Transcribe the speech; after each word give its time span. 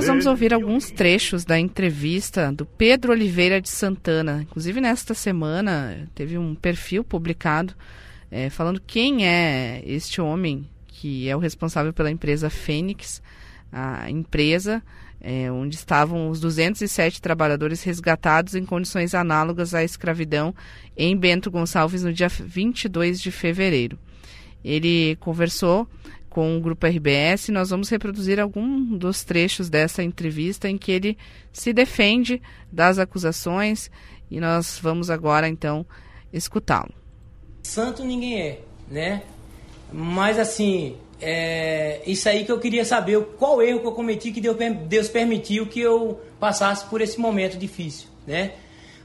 nós 0.00 0.06
vamos 0.06 0.24
ouvir 0.24 0.54
alguns 0.54 0.90
trechos 0.90 1.44
da 1.44 1.60
entrevista 1.60 2.50
do 2.50 2.64
Pedro 2.64 3.12
Oliveira 3.12 3.60
de 3.60 3.68
Santana. 3.68 4.40
Inclusive, 4.40 4.80
nesta 4.80 5.12
semana, 5.12 6.08
teve 6.14 6.38
um 6.38 6.54
perfil 6.54 7.04
publicado 7.04 7.74
é, 8.30 8.48
falando 8.48 8.80
quem 8.80 9.26
é 9.26 9.82
este 9.84 10.18
homem 10.18 10.66
que 10.86 11.28
é 11.28 11.36
o 11.36 11.38
responsável 11.38 11.92
pela 11.92 12.10
empresa 12.10 12.48
Fênix, 12.48 13.20
a 13.70 14.10
empresa 14.10 14.82
é, 15.20 15.52
onde 15.52 15.76
estavam 15.76 16.30
os 16.30 16.40
207 16.40 17.20
trabalhadores 17.20 17.82
resgatados 17.82 18.54
em 18.54 18.64
condições 18.64 19.14
análogas 19.14 19.74
à 19.74 19.84
escravidão 19.84 20.54
em 20.96 21.14
Bento 21.14 21.50
Gonçalves 21.50 22.02
no 22.02 22.12
dia 22.12 22.30
22 22.30 23.20
de 23.20 23.30
fevereiro. 23.30 23.98
Ele 24.64 25.14
conversou 25.16 25.86
com 26.30 26.56
o 26.56 26.60
grupo 26.60 26.86
RBS 26.86 27.48
nós 27.48 27.68
vamos 27.70 27.88
reproduzir 27.88 28.38
algum 28.40 28.96
dos 28.96 29.24
trechos 29.24 29.68
dessa 29.68 30.02
entrevista 30.02 30.68
em 30.68 30.78
que 30.78 30.92
ele 30.92 31.18
se 31.52 31.72
defende 31.72 32.40
das 32.72 32.98
acusações 32.98 33.90
e 34.30 34.40
nós 34.40 34.78
vamos 34.80 35.10
agora 35.10 35.48
então 35.48 35.84
escutá-lo. 36.32 36.94
Santo 37.64 38.04
ninguém 38.04 38.40
é, 38.40 38.60
né? 38.88 39.22
Mas 39.92 40.38
assim, 40.38 40.96
é, 41.20 42.00
isso 42.06 42.28
aí 42.28 42.44
que 42.44 42.52
eu 42.52 42.60
queria 42.60 42.84
saber, 42.84 43.20
qual 43.38 43.60
erro 43.60 43.80
que 43.80 43.86
eu 43.86 43.92
cometi 43.92 44.30
que 44.30 44.40
Deus, 44.40 45.08
permitiu 45.08 45.66
que 45.66 45.80
eu 45.80 46.20
passasse 46.38 46.86
por 46.86 47.00
esse 47.00 47.20
momento 47.20 47.58
difícil, 47.58 48.08
né? 48.26 48.52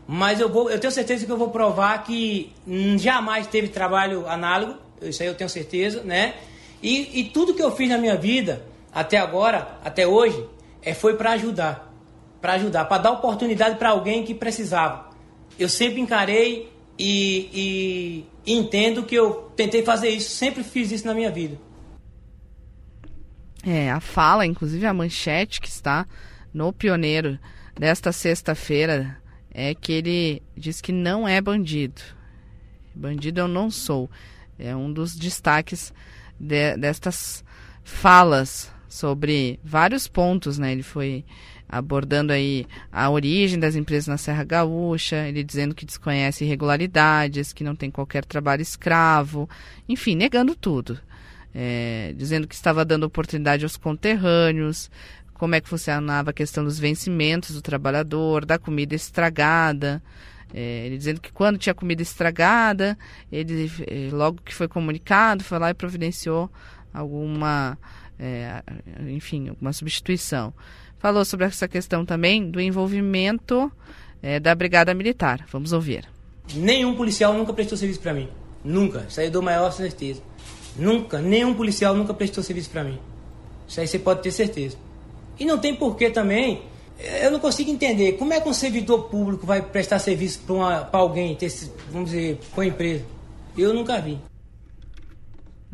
Mas 0.08 0.40
eu, 0.40 0.48
vou, 0.48 0.70
eu 0.70 0.80
tenho 0.80 0.92
certeza 0.92 1.26
que 1.26 1.32
eu 1.32 1.38
vou 1.38 1.50
provar 1.50 2.04
que 2.04 2.54
jamais 2.98 3.48
teve 3.48 3.70
trabalho 3.70 4.28
análogo, 4.30 4.76
isso 5.02 5.24
aí 5.24 5.28
eu 5.28 5.34
tenho 5.34 5.50
certeza, 5.50 6.04
né? 6.04 6.36
E, 6.82 7.20
e 7.20 7.24
tudo 7.26 7.54
que 7.54 7.62
eu 7.62 7.72
fiz 7.72 7.90
na 7.90 7.98
minha 7.98 8.16
vida, 8.16 8.66
até 8.94 9.18
agora, 9.18 9.80
até 9.84 10.08
hoje, 10.08 10.48
é, 10.82 10.94
foi 10.94 11.16
para 11.16 11.32
ajudar. 11.32 11.94
Para 12.42 12.54
ajudar, 12.54 12.86
para 12.86 13.02
dar 13.02 13.12
oportunidade 13.12 13.78
para 13.78 13.90
alguém 13.90 14.24
que 14.24 14.36
precisava. 14.36 15.10
Eu 15.58 15.68
sempre 15.68 16.00
encarei 16.00 16.72
e, 16.98 17.50
e, 17.54 18.26
e 18.46 18.58
entendo 18.58 19.04
que 19.04 19.16
eu 19.16 19.52
tentei 19.56 19.84
fazer 19.84 20.10
isso, 20.10 20.30
sempre 20.30 20.64
fiz 20.64 20.92
isso 20.92 21.08
na 21.08 21.14
minha 21.14 21.32
vida. 21.32 21.60
É, 23.66 23.90
a 23.90 24.00
fala, 24.00 24.46
inclusive 24.46 24.86
a 24.86 24.94
manchete 24.94 25.60
que 25.60 25.68
está 25.68 26.06
no 26.54 26.72
Pioneiro 26.72 27.40
desta 27.74 28.12
sexta-feira 28.12 29.18
é 29.52 29.74
que 29.74 29.92
ele 29.92 30.44
diz 30.56 30.82
que 30.82 30.92
não 30.92 31.28
é 31.28 31.42
bandido. 31.42 32.02
Bandido 32.94 33.42
eu 33.42 33.48
não 33.48 33.72
sou. 33.72 34.10
É 34.60 34.76
um 34.76 34.92
dos 34.92 35.16
destaques 35.16 35.94
de, 36.40 36.78
destas 36.78 37.44
falas 37.84 38.72
sobre 38.88 39.60
vários 39.64 40.08
pontos, 40.08 40.58
né? 40.58 40.72
Ele 40.72 40.84
foi 40.84 41.24
abordando 41.68 42.32
aí 42.32 42.66
a 42.92 43.10
origem 43.10 43.60
das 43.60 43.76
empresas 43.76 44.08
na 44.08 44.18
Serra 44.18 44.44
Gaúcha, 44.44 45.28
ele 45.28 45.44
dizendo 45.44 45.74
que 45.74 45.86
desconhece 45.86 46.46
irregularidades, 46.46 47.52
que 47.52 47.64
não 47.64 47.76
tem 47.76 47.90
qualquer 47.90 48.24
trabalho 48.24 48.62
escravo, 48.62 49.50
enfim, 49.90 50.16
negando 50.16 50.56
tudo 50.56 51.00
é, 51.56 52.14
dizendo 52.18 52.48
que 52.48 52.54
estava 52.54 52.84
dando 52.84 53.06
oportunidade 53.06 53.64
aos 53.64 53.78
conterrâneos, 53.78 54.92
como 55.34 55.56
é 55.56 55.62
que 55.62 55.70
funcionava 55.70 56.32
a 56.32 56.34
questão 56.34 56.66
dos 56.66 56.78
vencimentos 56.78 57.56
do 57.56 57.62
trabalhador, 57.62 58.46
da 58.46 58.60
comida 58.60 58.94
estragada. 58.94 60.04
É, 60.58 60.86
ele 60.86 60.98
dizendo 60.98 61.20
que 61.20 61.34
quando 61.34 61.58
tinha 61.58 61.76
comida 61.76 62.02
estragada, 62.02 62.98
ele 63.30 63.70
é, 63.88 64.10
logo 64.10 64.40
que 64.42 64.56
foi 64.56 64.70
comunicado, 64.70 65.44
foi 65.44 65.60
lá 65.60 65.70
e 65.70 65.74
providenciou 65.74 66.50
alguma, 66.94 67.78
é, 68.18 68.64
enfim, 69.10 69.50
alguma 69.50 69.74
substituição. 69.74 70.54
Falou 70.98 71.26
sobre 71.26 71.46
essa 71.46 71.68
questão 71.68 72.06
também 72.06 72.50
do 72.50 72.62
envolvimento 72.62 73.70
é, 74.24 74.40
da 74.40 74.56
Brigada 74.56 74.94
Militar. 74.94 75.46
Vamos 75.52 75.74
ouvir. 75.74 76.06
Nenhum 76.54 76.96
policial 76.96 77.34
nunca 77.34 77.52
prestou 77.52 77.78
serviço 77.78 78.00
para 78.00 78.14
mim. 78.14 78.30
Nunca. 78.64 79.06
Isso 79.10 79.20
aí 79.20 79.28
eu 79.28 79.32
dou 79.32 79.42
maior 79.42 79.72
certeza. 79.72 80.22
Nunca, 80.78 81.20
nenhum 81.20 81.54
policial 81.54 81.94
nunca 81.94 82.14
prestou 82.14 82.42
serviço 82.42 82.70
para 82.70 82.86
mim. 82.86 82.98
Isso 83.68 83.82
aí 83.82 83.88
você 83.88 84.00
pode 84.00 84.22
ter 84.22 84.32
certeza. 84.32 84.78
E 85.38 85.44
não 85.44 85.58
tem 85.58 85.76
porquê 85.76 86.10
também. 86.10 86.64
Eu 86.98 87.32
não 87.32 87.40
consigo 87.40 87.70
entender 87.70 88.14
como 88.14 88.34
é 88.34 88.40
que 88.40 88.48
um 88.48 88.54
servidor 88.54 89.10
público 89.10 89.46
vai 89.46 89.62
prestar 89.62 90.00
serviço 90.00 90.40
para 90.40 90.88
alguém, 90.94 91.36
ter, 91.36 91.52
vamos 91.92 92.12
dizer, 92.12 92.40
com 92.54 92.62
a 92.62 92.66
empresa. 92.66 93.04
Eu 93.58 93.74
nunca 93.74 94.00
vi. 94.00 94.20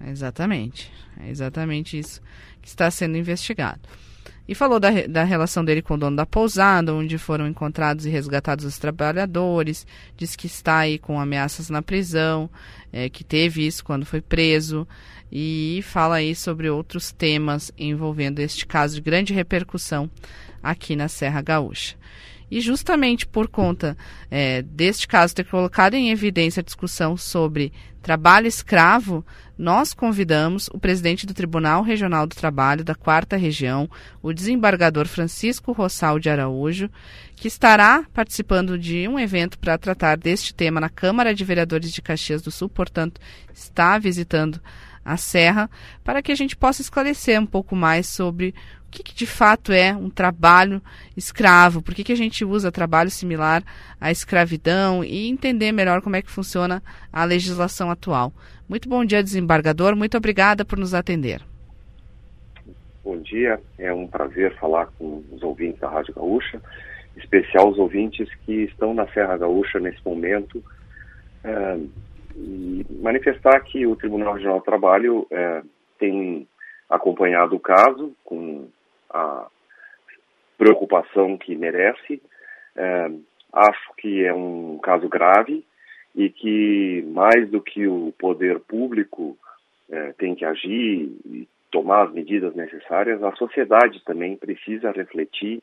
Exatamente. 0.07 0.91
É 1.19 1.29
exatamente 1.29 1.97
isso 1.97 2.21
que 2.61 2.67
está 2.67 2.89
sendo 2.89 3.17
investigado. 3.17 3.81
E 4.47 4.55
falou 4.55 4.79
da, 4.79 4.89
da 5.07 5.23
relação 5.23 5.63
dele 5.63 5.81
com 5.81 5.93
o 5.93 5.97
dono 5.97 6.17
da 6.17 6.25
pousada, 6.25 6.93
onde 6.93 7.17
foram 7.17 7.47
encontrados 7.47 8.05
e 8.05 8.09
resgatados 8.09 8.65
os 8.65 8.77
trabalhadores. 8.77 9.85
Diz 10.17 10.35
que 10.35 10.47
está 10.47 10.79
aí 10.79 10.97
com 10.97 11.19
ameaças 11.19 11.69
na 11.69 11.81
prisão, 11.81 12.49
é, 12.91 13.07
que 13.09 13.23
teve 13.23 13.65
isso 13.65 13.83
quando 13.83 14.05
foi 14.05 14.21
preso. 14.21 14.87
E 15.31 15.81
fala 15.83 16.15
aí 16.15 16.35
sobre 16.35 16.69
outros 16.69 17.11
temas 17.11 17.71
envolvendo 17.77 18.39
este 18.39 18.65
caso 18.65 18.95
de 18.95 19.01
grande 19.01 19.33
repercussão 19.33 20.09
aqui 20.61 20.95
na 20.95 21.07
Serra 21.07 21.41
Gaúcha. 21.41 21.95
E 22.51 22.59
justamente 22.59 23.25
por 23.25 23.47
conta 23.47 23.97
é, 24.29 24.61
deste 24.61 25.07
caso 25.07 25.33
ter 25.33 25.45
colocado 25.45 25.93
em 25.93 26.11
evidência 26.11 26.59
a 26.59 26.63
discussão 26.63 27.15
sobre 27.15 27.71
trabalho 28.01 28.45
escravo, 28.45 29.25
nós 29.57 29.93
convidamos 29.93 30.67
o 30.73 30.79
presidente 30.79 31.25
do 31.25 31.33
Tribunal 31.33 31.81
Regional 31.81 32.27
do 32.27 32.35
Trabalho 32.35 32.83
da 32.83 32.95
Quarta 32.95 33.37
Região, 33.37 33.89
o 34.21 34.33
desembargador 34.33 35.07
Francisco 35.07 35.71
Rossal 35.71 36.19
de 36.19 36.29
Araújo, 36.29 36.89
que 37.35 37.47
estará 37.47 38.03
participando 38.11 38.77
de 38.77 39.07
um 39.07 39.17
evento 39.17 39.57
para 39.57 39.77
tratar 39.77 40.17
deste 40.17 40.53
tema 40.53 40.81
na 40.81 40.89
Câmara 40.89 41.33
de 41.33 41.45
Vereadores 41.45 41.91
de 41.91 42.01
Caxias 42.01 42.41
do 42.41 42.51
Sul, 42.51 42.67
portanto, 42.67 43.21
está 43.53 43.97
visitando 43.97 44.59
a 45.03 45.17
Serra, 45.17 45.69
para 46.03 46.21
que 46.21 46.31
a 46.31 46.35
gente 46.35 46.55
possa 46.55 46.81
esclarecer 46.81 47.39
um 47.39 47.45
pouco 47.45 47.75
mais 47.75 48.07
sobre 48.07 48.53
o 48.87 48.91
que, 48.91 49.03
que 49.03 49.15
de 49.15 49.25
fato 49.25 49.71
é 49.71 49.95
um 49.95 50.09
trabalho 50.09 50.81
escravo, 51.15 51.81
por 51.81 51.95
que, 51.95 52.03
que 52.03 52.11
a 52.11 52.17
gente 52.17 52.43
usa 52.43 52.71
trabalho 52.71 53.09
similar 53.09 53.63
à 53.99 54.11
escravidão 54.11 55.03
e 55.03 55.29
entender 55.29 55.71
melhor 55.71 56.01
como 56.01 56.15
é 56.15 56.21
que 56.21 56.29
funciona 56.29 56.83
a 57.11 57.23
legislação 57.23 57.89
atual. 57.89 58.33
Muito 58.67 58.89
bom 58.89 59.03
dia, 59.03 59.23
desembargador, 59.23 59.95
muito 59.95 60.17
obrigada 60.17 60.65
por 60.65 60.77
nos 60.77 60.93
atender. 60.93 61.41
Bom 63.03 63.17
dia, 63.17 63.59
é 63.79 63.91
um 63.91 64.05
prazer 64.05 64.55
falar 64.57 64.87
com 64.99 65.23
os 65.31 65.41
ouvintes 65.41 65.79
da 65.79 65.89
Rádio 65.89 66.13
Gaúcha, 66.13 66.61
especial 67.17 67.69
os 67.69 67.79
ouvintes 67.79 68.29
que 68.45 68.63
estão 68.63 68.93
na 68.93 69.07
Serra 69.07 69.37
Gaúcha 69.37 69.79
nesse 69.79 69.99
momento. 70.05 70.63
É, 71.43 71.77
e 72.35 72.85
manifestar 73.01 73.59
que 73.61 73.85
o 73.85 73.95
Tribunal 73.95 74.33
Regional 74.33 74.59
do 74.59 74.65
Trabalho 74.65 75.27
é, 75.31 75.61
tem 75.99 76.47
acompanhado 76.89 77.55
o 77.55 77.59
caso 77.59 78.13
com 78.23 78.67
a 79.09 79.47
preocupação 80.57 81.37
que 81.37 81.55
merece. 81.55 82.21
É, 82.75 83.11
acho 83.53 83.93
que 83.97 84.23
é 84.25 84.33
um 84.33 84.79
caso 84.81 85.07
grave 85.09 85.65
e 86.15 86.29
que, 86.29 87.03
mais 87.07 87.49
do 87.49 87.61
que 87.61 87.87
o 87.87 88.13
poder 88.17 88.59
público 88.59 89.37
é, 89.89 90.13
tem 90.13 90.35
que 90.35 90.45
agir 90.45 91.11
e 91.25 91.47
tomar 91.69 92.07
as 92.07 92.13
medidas 92.13 92.53
necessárias, 92.53 93.23
a 93.23 93.33
sociedade 93.35 94.03
também 94.03 94.35
precisa 94.35 94.91
refletir 94.91 95.61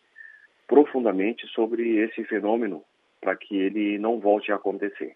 profundamente 0.67 1.47
sobre 1.49 1.99
esse 1.99 2.25
fenômeno 2.25 2.83
para 3.21 3.37
que 3.37 3.57
ele 3.57 3.99
não 3.99 4.19
volte 4.19 4.51
a 4.51 4.57
acontecer. 4.57 5.15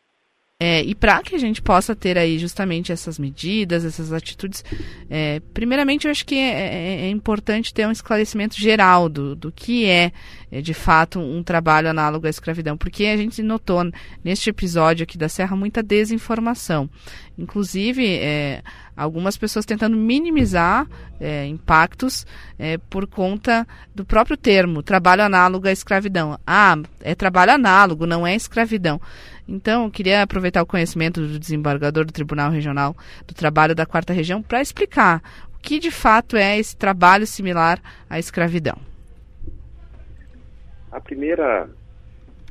É, 0.64 0.80
e 0.84 0.94
para 0.94 1.20
que 1.22 1.34
a 1.34 1.38
gente 1.38 1.60
possa 1.60 1.92
ter 1.92 2.16
aí 2.16 2.38
justamente 2.38 2.92
essas 2.92 3.18
medidas, 3.18 3.84
essas 3.84 4.12
atitudes, 4.12 4.64
é, 5.10 5.42
primeiramente 5.52 6.04
eu 6.04 6.10
acho 6.12 6.24
que 6.24 6.36
é, 6.36 6.50
é, 6.52 7.00
é, 7.06 7.10
importante 7.10 7.74
ter 7.74 7.84
um 7.84 7.90
esclarecimento 7.90 8.54
geral 8.54 9.08
do, 9.08 9.34
do 9.34 9.50
que 9.50 9.86
é, 9.86 10.12
é, 10.52 10.60
de 10.60 10.72
fato 10.72 11.18
um 11.18 11.42
trabalho 11.42 11.90
análogo 11.90 12.28
à 12.28 12.30
escravidão, 12.30 12.76
porque 12.76 13.06
a 13.06 13.16
gente 13.16 13.42
notou 13.42 13.82
neste 14.22 14.50
episódio 14.50 15.02
aqui 15.02 15.18
da 15.18 15.28
Serra 15.28 15.56
muita 15.56 15.82
desinformação, 15.82 16.88
inclusive 17.38 18.18
é, 18.18 18.62
algumas 18.96 19.36
pessoas 19.36 19.64
tentando 19.64 19.96
minimizar 19.96 20.86
é, 21.20 21.46
impactos 21.46 22.26
é, 22.58 22.78
por 22.78 23.06
conta 23.06 23.66
do 23.94 24.04
próprio 24.04 24.36
termo, 24.36 24.82
trabalho 24.82 25.22
análogo 25.22 25.68
à 25.68 25.72
escravidão. 25.72 26.38
Ah, 26.46 26.76
é 27.00 27.14
trabalho 27.14 27.52
análogo, 27.52 28.06
não 28.06 28.26
é 28.26 28.34
escravidão. 28.34 29.00
Então, 29.48 29.84
eu 29.84 29.90
queria 29.90 30.22
aproveitar 30.22 30.62
o 30.62 30.66
conhecimento 30.66 31.20
do 31.20 31.38
desembargador 31.38 32.04
do 32.04 32.12
Tribunal 32.12 32.50
Regional 32.50 32.96
do 33.26 33.34
Trabalho 33.34 33.74
da 33.74 33.84
Quarta 33.84 34.12
Região 34.12 34.42
para 34.42 34.62
explicar 34.62 35.22
o 35.54 35.58
que 35.58 35.78
de 35.78 35.90
fato 35.90 36.36
é 36.36 36.58
esse 36.58 36.76
trabalho 36.76 37.26
similar 37.26 37.80
à 38.08 38.18
escravidão. 38.18 38.76
A 40.90 41.00
primeira 41.00 41.68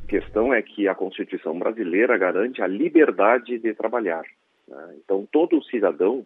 questão 0.08 0.54
é 0.54 0.62
que 0.62 0.88
a 0.88 0.96
Constituição 0.96 1.58
brasileira 1.58 2.18
garante 2.18 2.62
a 2.62 2.68
liberdade 2.68 3.60
de 3.60 3.74
trabalhar. 3.74 4.24
Né? 4.72 4.96
Então, 5.04 5.28
todo 5.32 5.64
cidadão 5.66 6.26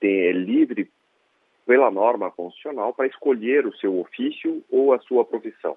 tem, 0.00 0.26
é 0.26 0.32
livre 0.32 0.90
pela 1.66 1.90
norma 1.90 2.30
constitucional 2.30 2.92
para 2.92 3.06
escolher 3.06 3.66
o 3.66 3.76
seu 3.76 3.98
ofício 4.00 4.62
ou 4.70 4.92
a 4.92 4.98
sua 5.00 5.24
profissão. 5.24 5.76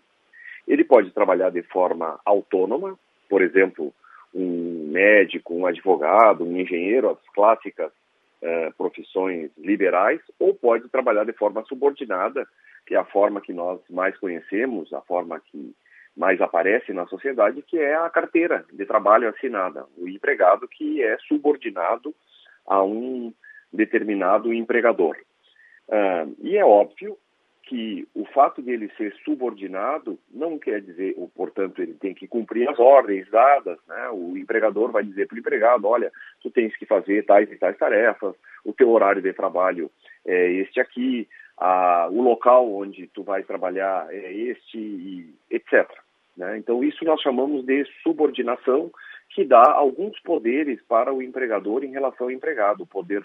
Ele 0.68 0.83
pode 0.83 1.12
trabalhar 1.12 1.50
de 1.50 1.62
forma 1.63 2.19
autônoma, 2.25 2.98
por 3.30 3.42
exemplo, 3.42 3.94
um 4.33 4.89
médico, 4.92 5.54
um 5.54 5.65
advogado, 5.65 6.44
um 6.44 6.57
engenheiro, 6.57 7.09
as 7.09 7.33
clássicas 7.33 7.92
uh, 8.42 8.74
profissões 8.77 9.50
liberais, 9.57 10.19
ou 10.38 10.54
pode 10.54 10.89
trabalhar 10.89 11.24
de 11.24 11.33
forma 11.33 11.63
subordinada, 11.65 12.45
que 12.86 12.95
é 12.95 12.98
a 12.98 13.06
forma 13.06 13.39
que 13.39 13.54
nós 13.54 13.80
mais 13.89 14.18
conhecemos, 14.18 14.92
a 14.94 15.01
forma 15.01 15.39
que 15.39 15.74
mais 16.18 16.42
aparece 16.42 16.92
na 16.92 17.06
sociedade, 17.06 17.62
que 17.62 17.78
é 17.78 17.96
a 17.96 18.10
carteira 18.10 18.66
de 18.74 18.86
trabalho 18.86 19.30
assinada, 19.30 19.86
o 19.98 20.08
empregado 20.10 20.68
que 20.68 21.02
é 21.04 21.18
subordinado 21.19 22.14
a 22.66 22.84
um 22.84 23.31
determinado 23.72 24.52
empregador. 24.52 25.16
Uh, 25.88 26.36
e 26.42 26.58
é 26.58 26.66
óbvio 26.66 27.18
que 27.64 28.08
o 28.16 28.25
fato 28.25 28.62
de 28.62 28.72
ele 28.72 28.90
ser 28.98 29.14
subordinado 29.25 30.18
não 30.34 30.58
quer 30.58 30.81
dizer, 30.81 31.14
ou, 31.18 31.28
portanto, 31.28 31.81
ele 31.81 31.94
tem 31.94 32.14
que 32.14 32.28
cumprir 32.28 32.68
as 32.69 32.80
ordens 32.80 33.30
dadas. 33.30 33.78
Né? 33.88 34.10
O 34.12 34.38
empregador 34.38 34.92
vai 34.92 35.04
dizer 35.04 35.28
para 35.28 35.36
o 35.36 35.40
empregado: 35.40 35.86
olha, 35.86 36.12
tu 36.42 36.50
tens 36.50 36.75
que 36.78 36.86
fazer 36.86 37.25
tais 37.25 37.52
e 37.52 37.58
tais 37.58 37.78
tarefas, 37.78 38.36
o 38.66 38.74
teu 38.74 38.90
horário 38.90 39.22
de 39.22 39.34
trabalho 39.34 39.92
é 40.25 40.52
este 40.54 40.80
aqui, 40.80 41.28
a, 41.58 42.08
o 42.10 42.22
local 42.22 42.72
onde 42.74 43.08
tu 43.08 43.24
vai 43.24 43.44
trabalhar 43.44 44.08
é 44.12 44.31
este, 44.31 44.78
e 44.78 45.34
etc. 45.52 45.90
Né? 46.38 46.57
Então, 46.57 46.84
isso 46.84 47.04
nós 47.04 47.19
chamamos 47.22 47.66
de 47.66 47.84
subordinação, 48.04 48.92
que 49.30 49.44
dá 49.44 49.63
alguns 49.72 50.19
poderes 50.22 50.80
para 50.88 51.12
o 51.12 51.22
empregador 51.22 51.84
em 51.84 51.92
relação 51.92 52.28
ao 52.28 52.31
empregado: 52.31 52.84
o 52.84 52.88
poder 52.88 53.24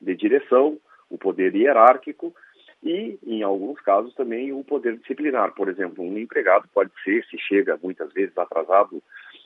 de 0.00 0.16
direção, 0.16 0.78
o 1.10 1.18
poder 1.18 1.54
hierárquico 1.54 2.34
e, 2.82 3.18
em 3.26 3.42
alguns 3.42 3.80
casos, 3.80 4.14
também 4.14 4.52
o 4.52 4.64
poder 4.64 4.96
disciplinar. 4.96 5.54
Por 5.54 5.68
exemplo, 5.68 6.02
um 6.02 6.18
empregado 6.18 6.68
pode 6.72 6.90
ser, 7.02 7.24
se 7.26 7.38
chega 7.38 7.78
muitas 7.82 8.12
vezes 8.12 8.36
atrasado 8.36 9.02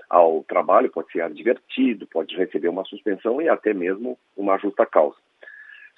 ao 0.08 0.42
trabalho, 0.44 0.90
pode 0.90 1.12
ser 1.12 1.20
advertido, 1.20 2.06
pode 2.06 2.34
receber 2.36 2.68
uma 2.68 2.84
suspensão 2.84 3.42
e 3.42 3.48
até 3.48 3.74
mesmo 3.74 4.18
uma 4.36 4.56
justa 4.58 4.86
causa. 4.86 5.16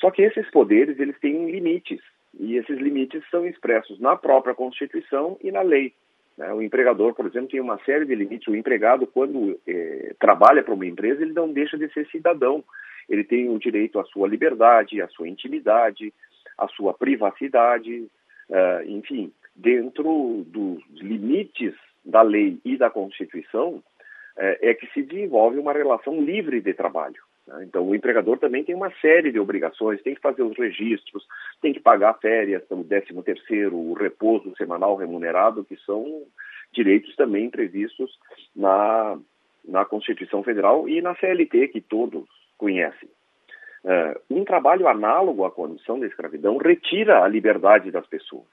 Só 0.00 0.10
que 0.10 0.22
esses 0.22 0.50
poderes, 0.50 0.98
eles 0.98 1.18
têm 1.20 1.50
limites, 1.50 2.00
e 2.38 2.56
esses 2.56 2.78
limites 2.78 3.22
são 3.30 3.46
expressos 3.46 4.00
na 4.00 4.16
própria 4.16 4.54
Constituição 4.54 5.38
e 5.42 5.50
na 5.52 5.62
lei. 5.62 5.92
Né? 6.40 6.50
O 6.54 6.62
empregador, 6.62 7.14
por 7.14 7.26
exemplo, 7.26 7.50
tem 7.50 7.60
uma 7.60 7.78
série 7.84 8.06
de 8.06 8.14
limites. 8.14 8.48
O 8.48 8.56
empregado, 8.56 9.06
quando 9.06 9.60
eh, 9.68 10.14
trabalha 10.18 10.62
para 10.62 10.72
uma 10.72 10.86
empresa, 10.86 11.20
ele 11.22 11.34
não 11.34 11.52
deixa 11.52 11.76
de 11.76 11.92
ser 11.92 12.06
cidadão. 12.06 12.64
Ele 13.10 13.22
tem 13.22 13.50
o 13.50 13.58
direito 13.58 14.00
à 14.00 14.04
sua 14.04 14.26
liberdade, 14.26 15.02
à 15.02 15.08
sua 15.08 15.28
intimidade, 15.28 16.14
a 16.56 16.66
sua 16.68 16.94
privacidade, 16.94 18.08
uh, 18.48 18.86
enfim, 18.86 19.32
dentro 19.56 20.44
dos 20.46 20.82
limites 20.92 21.74
da 22.04 22.22
lei 22.22 22.60
e 22.64 22.76
da 22.76 22.88
Constituição, 22.88 23.74
uh, 23.74 23.82
é 24.36 24.72
que 24.74 24.86
se 24.92 25.02
desenvolve 25.02 25.58
uma 25.58 25.72
relação 25.72 26.22
livre 26.22 26.60
de 26.60 26.72
trabalho. 26.72 27.20
Né? 27.50 27.64
Então, 27.64 27.86
o 27.86 27.94
empregador 27.94 28.38
também 28.38 28.62
tem 28.62 28.74
uma 28.74 28.90
série 29.00 29.32
de 29.32 29.40
obrigações, 29.40 30.02
tem 30.02 30.14
que 30.14 30.20
fazer 30.20 30.42
os 30.42 30.56
registros, 30.56 31.26
tem 31.60 31.72
que 31.72 31.80
pagar 31.80 32.14
férias, 32.14 32.62
o 32.70 32.84
13 32.84 33.22
terceiro, 33.22 33.76
o 33.76 33.94
repouso 33.94 34.54
semanal 34.56 34.96
remunerado, 34.96 35.64
que 35.64 35.76
são 35.84 36.22
direitos 36.72 37.14
também 37.16 37.50
previstos 37.50 38.16
na, 38.54 39.18
na 39.66 39.84
Constituição 39.84 40.42
Federal 40.42 40.88
e 40.88 41.02
na 41.02 41.14
CLT, 41.16 41.68
que 41.68 41.80
todos 41.80 42.24
conhecem. 42.56 43.08
Uh, 43.82 44.20
um 44.30 44.44
trabalho 44.44 44.86
análogo 44.86 45.44
à 45.44 45.50
condição 45.50 45.98
da 45.98 46.06
escravidão 46.06 46.58
retira 46.58 47.24
a 47.24 47.28
liberdade 47.28 47.90
das 47.90 48.06
pessoas. 48.06 48.44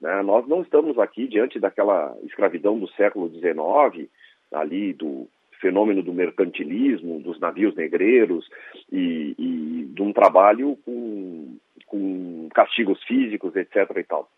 Né? 0.00 0.22
Nós 0.22 0.46
não 0.46 0.60
estamos 0.60 0.98
aqui 0.98 1.26
diante 1.26 1.58
daquela 1.58 2.14
escravidão 2.24 2.78
do 2.78 2.86
século 2.90 3.30
XIX, 3.30 4.08
ali 4.52 4.92
do 4.92 5.26
fenômeno 5.60 6.02
do 6.02 6.12
mercantilismo, 6.12 7.20
dos 7.20 7.38
navios 7.40 7.74
negreiros 7.74 8.48
e, 8.90 9.34
e 9.38 9.84
de 9.86 10.02
um 10.02 10.12
trabalho 10.12 10.76
com, 10.84 11.56
com 11.86 12.48
castigos 12.54 13.02
físicos, 13.04 13.54
etc. 13.56 13.90
e 13.96 14.04
tal. 14.04 14.28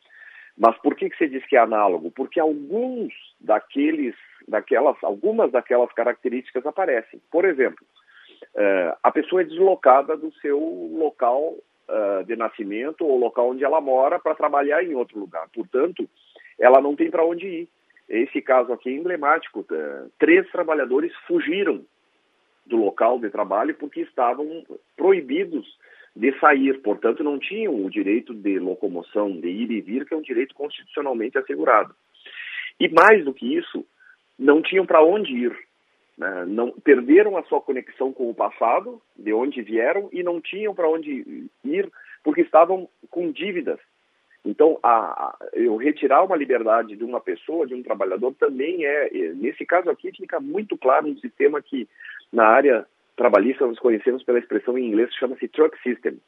Mas 0.58 0.76
por 0.78 0.96
que, 0.96 1.08
que 1.08 1.16
você 1.16 1.28
diz 1.28 1.44
que 1.46 1.56
é 1.56 1.60
análogo? 1.60 2.10
Porque 2.10 2.40
alguns 2.40 3.12
daqueles, 3.40 4.16
daquelas, 4.46 4.96
algumas 5.02 5.52
daquelas 5.52 5.92
características 5.92 6.66
aparecem. 6.66 7.20
Por 7.30 7.44
exemplo, 7.44 7.86
uh, 8.54 8.98
a 9.02 9.10
pessoa 9.12 9.42
é 9.42 9.44
deslocada 9.44 10.16
do 10.16 10.32
seu 10.40 10.58
local 10.58 11.54
uh, 11.88 12.24
de 12.24 12.34
nascimento 12.34 13.06
ou 13.06 13.18
local 13.18 13.50
onde 13.50 13.64
ela 13.64 13.80
mora 13.80 14.18
para 14.18 14.34
trabalhar 14.34 14.82
em 14.82 14.94
outro 14.94 15.20
lugar. 15.20 15.48
Portanto, 15.54 16.08
ela 16.58 16.80
não 16.80 16.96
tem 16.96 17.08
para 17.08 17.24
onde 17.24 17.46
ir. 17.46 17.68
Esse 18.08 18.40
caso 18.40 18.72
aqui 18.72 18.88
é 18.88 18.92
emblemático. 18.92 19.60
Uh, 19.60 20.10
três 20.18 20.48
trabalhadores 20.50 21.12
fugiram 21.26 21.84
do 22.64 22.76
local 22.76 23.18
de 23.18 23.30
trabalho 23.30 23.74
porque 23.74 24.00
estavam 24.00 24.64
proibidos 24.96 25.66
de 26.14 26.36
sair, 26.40 26.80
portanto, 26.80 27.22
não 27.22 27.38
tinham 27.38 27.84
o 27.84 27.90
direito 27.90 28.34
de 28.34 28.58
locomoção, 28.58 29.30
de 29.38 29.48
ir 29.48 29.70
e 29.70 29.80
vir, 29.80 30.04
que 30.04 30.14
é 30.14 30.16
um 30.16 30.22
direito 30.22 30.54
constitucionalmente 30.54 31.38
assegurado. 31.38 31.94
E 32.80 32.88
mais 32.88 33.24
do 33.24 33.32
que 33.32 33.56
isso, 33.56 33.84
não 34.38 34.62
tinham 34.62 34.84
para 34.84 35.02
onde 35.02 35.32
ir. 35.32 35.56
Né? 36.16 36.44
Não 36.46 36.72
perderam 36.72 37.36
a 37.36 37.44
sua 37.44 37.60
conexão 37.60 38.12
com 38.12 38.28
o 38.28 38.34
passado, 38.34 39.00
de 39.16 39.32
onde 39.32 39.62
vieram, 39.62 40.08
e 40.12 40.22
não 40.22 40.40
tinham 40.40 40.74
para 40.74 40.88
onde 40.88 41.48
ir 41.64 41.88
porque 42.24 42.40
estavam 42.40 42.88
com 43.10 43.30
dívidas. 43.30 43.78
Então, 44.48 44.78
a, 44.82 44.88
a, 44.88 45.38
eu 45.52 45.76
retirar 45.76 46.24
uma 46.24 46.34
liberdade 46.34 46.96
de 46.96 47.04
uma 47.04 47.20
pessoa, 47.20 47.66
de 47.66 47.74
um 47.74 47.82
trabalhador, 47.82 48.32
também 48.32 48.82
é, 48.82 49.08
é, 49.08 49.34
nesse 49.34 49.66
caso 49.66 49.90
aqui, 49.90 50.10
fica 50.10 50.40
muito 50.40 50.74
claro 50.78 51.06
um 51.06 51.18
sistema 51.18 51.60
que, 51.60 51.86
na 52.32 52.46
área 52.46 52.86
trabalhista, 53.14 53.66
nós 53.66 53.78
conhecemos 53.78 54.22
pela 54.22 54.38
expressão 54.38 54.78
em 54.78 54.86
inglês, 54.86 55.12
chama-se 55.14 55.48
truck 55.48 55.78
system, 55.82 56.18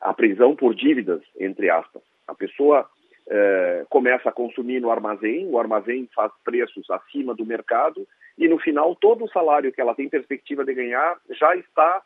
a 0.00 0.14
prisão 0.14 0.56
por 0.56 0.74
dívidas, 0.74 1.20
entre 1.38 1.68
aspas. 1.68 2.02
A 2.26 2.34
pessoa 2.34 2.88
é, 3.28 3.84
começa 3.90 4.30
a 4.30 4.32
consumir 4.32 4.80
no 4.80 4.90
armazém, 4.90 5.46
o 5.46 5.58
armazém 5.58 6.08
faz 6.14 6.32
preços 6.42 6.88
acima 6.90 7.34
do 7.34 7.44
mercado 7.44 8.08
e 8.38 8.48
no 8.48 8.58
final 8.58 8.96
todo 8.96 9.24
o 9.24 9.28
salário 9.28 9.70
que 9.70 9.82
ela 9.82 9.94
tem 9.94 10.08
perspectiva 10.08 10.64
de 10.64 10.72
ganhar 10.72 11.18
já 11.30 11.54
está 11.56 12.02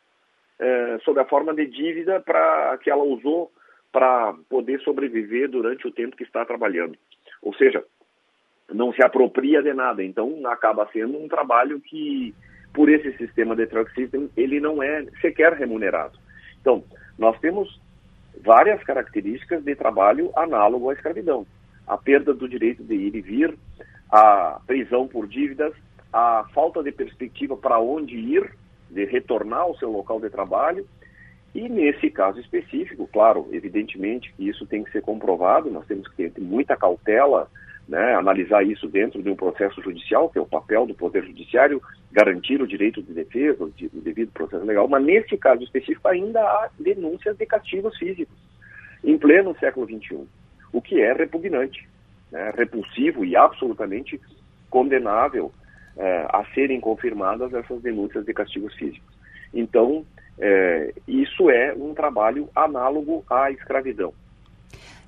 é, 0.59 0.99
sob 1.05 1.21
a 1.21 1.27
forma 1.27 1.55
de 1.55 1.67
dívida 1.67 2.21
para 2.21 2.77
que 2.79 2.91
ela 2.91 3.05
usou 3.05 3.53
para 3.93 4.35
poder 4.49 4.81
sobreviver 4.81 5.49
durante 5.49 5.87
o 5.87 5.93
tempo 5.93 6.17
que 6.17 6.23
está 6.23 6.45
trabalhando. 6.45 6.97
Ou 7.43 7.55
seja, 7.55 7.85
não 8.73 8.93
se 8.93 9.03
apropria 9.03 9.63
de 9.63 9.73
nada. 9.73 10.03
Então 10.03 10.47
acaba 10.47 10.89
sendo 10.93 11.19
um 11.19 11.29
trabalho 11.29 11.81
que, 11.81 12.35
por 12.73 12.89
esse 12.89 13.17
sistema 13.17 13.57
de 13.57 13.67
truck 13.67 13.93
system, 13.95 14.31
ele 14.37 14.61
não 14.61 14.83
é 14.83 15.05
sequer 15.21 15.53
remunerado. 15.55 16.19
Então, 16.61 16.85
nós 17.19 17.39
temos 17.41 17.81
várias 18.43 18.83
características 18.85 19.63
de 19.65 19.75
trabalho 19.75 20.31
análogo 20.37 20.91
à 20.91 20.95
escravidão. 20.95 21.47
A 21.87 21.97
perda 21.97 22.33
do 22.33 22.49
direito 22.49 22.85
de 22.85 22.95
ir 22.95 23.15
e 23.15 23.21
vir, 23.21 23.59
a 24.11 24.61
prisão 24.67 25.09
por 25.09 25.27
dívidas, 25.27 25.75
a 26.13 26.45
falta 26.55 26.83
de 26.83 26.93
perspectiva 26.93 27.57
para 27.57 27.79
onde 27.79 28.17
ir, 28.17 28.51
de 28.89 29.05
retornar 29.05 29.61
ao 29.61 29.77
seu 29.77 29.91
local 29.91 30.21
de 30.21 30.31
trabalho. 30.31 30.87
E 31.55 31.69
nesse 31.69 32.11
caso 32.11 32.39
específico, 32.39 33.09
claro, 33.13 33.49
evidentemente 33.51 34.33
que 34.37 34.49
isso 34.49 34.67
tem 34.67 34.85
que 34.85 34.93
ser 34.93 35.03
comprovado, 35.03 35.71
nós 35.71 35.87
temos 35.87 36.07
que 36.09 36.31
ter 36.31 36.41
muita 36.41 36.77
cautela, 36.77 37.51
né, 37.89 38.15
analisar 38.15 38.65
isso 38.65 38.87
dentro 38.87 39.21
de 39.21 39.29
um 39.29 39.35
processo 39.35 39.83
judicial, 39.83 40.29
que 40.29 40.39
é 40.39 40.41
o 40.41 40.47
papel 40.47 40.87
do 40.87 40.95
Poder 40.95 41.25
Judiciário, 41.25 41.83
garantir 42.13 42.63
o 42.63 42.67
direito 42.67 43.03
de 43.03 43.13
defesa, 43.13 43.65
o 43.65 43.73
devido 44.01 44.31
processo 44.31 44.65
legal, 44.65 44.87
mas 44.87 45.05
nesse 45.05 45.37
caso 45.37 45.65
específico 45.65 46.07
ainda 46.07 46.41
há 46.41 46.71
denúncias 46.79 47.37
de 47.37 47.45
castigos 47.47 47.97
físicos, 47.99 48.37
em 49.03 49.19
pleno 49.19 49.57
século 49.59 49.87
XXI, 49.87 50.25
o 50.73 50.81
que 50.81 51.01
é 51.01 51.13
repugnante, 51.13 51.89
né, 52.31 52.53
repulsivo 52.57 53.25
e 53.25 53.35
absolutamente 53.35 54.21
condenável 54.69 55.53
é, 55.97 56.27
a 56.31 56.45
serem 56.55 56.81
confirmadas 56.81 57.53
essas 57.53 57.83
denúncias 57.83 58.25
de 58.25 58.33
castigos 58.33 58.73
físicos. 58.75 59.19
Então, 59.53 60.07
é, 60.41 60.93
isso 61.07 61.51
é 61.51 61.75
um 61.75 61.95
trabalho 61.95 62.49
análogo 62.55 63.23
à 63.29 63.51
escravidão. 63.51 64.15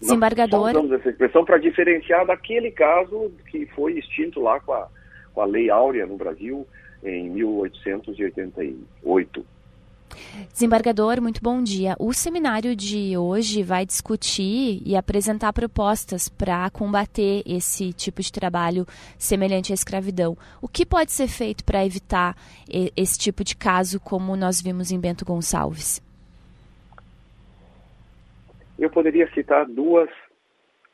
Desembargador. 0.00 0.72
Nós 0.72 0.84
usamos 0.84 0.92
essa 0.92 1.10
expressão 1.10 1.44
para 1.44 1.58
diferenciar 1.58 2.26
daquele 2.26 2.72
caso 2.72 3.30
que 3.50 3.66
foi 3.66 3.98
extinto 3.98 4.40
lá 4.40 4.58
com 4.60 4.72
a, 4.72 4.88
com 5.32 5.40
a 5.40 5.44
Lei 5.44 5.70
Áurea 5.70 6.06
no 6.06 6.16
Brasil 6.16 6.66
em 7.02 7.30
1888. 7.30 9.46
Desembargador, 10.52 11.20
muito 11.20 11.42
bom 11.42 11.62
dia. 11.62 11.94
O 11.98 12.12
seminário 12.12 12.74
de 12.76 13.16
hoje 13.16 13.62
vai 13.62 13.84
discutir 13.86 14.82
e 14.84 14.96
apresentar 14.96 15.52
propostas 15.52 16.28
para 16.28 16.68
combater 16.70 17.42
esse 17.46 17.92
tipo 17.92 18.20
de 18.22 18.32
trabalho 18.32 18.86
semelhante 19.18 19.72
à 19.72 19.74
escravidão. 19.74 20.36
O 20.60 20.68
que 20.68 20.86
pode 20.86 21.12
ser 21.12 21.28
feito 21.28 21.64
para 21.64 21.84
evitar 21.84 22.36
esse 22.96 23.18
tipo 23.18 23.44
de 23.44 23.56
caso, 23.56 24.00
como 24.00 24.36
nós 24.36 24.60
vimos 24.60 24.90
em 24.90 25.00
Bento 25.00 25.24
Gonçalves? 25.24 26.00
eu 28.84 28.90
poderia 28.90 29.30
citar 29.32 29.66
duas 29.66 30.10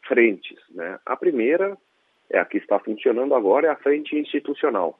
frentes. 0.06 0.58
Né? 0.70 0.98
A 1.06 1.16
primeira 1.16 1.76
é 2.30 2.38
a 2.38 2.44
que 2.44 2.58
está 2.58 2.78
funcionando 2.78 3.34
agora, 3.34 3.68
é 3.68 3.70
a 3.70 3.76
frente 3.76 4.16
institucional. 4.16 4.98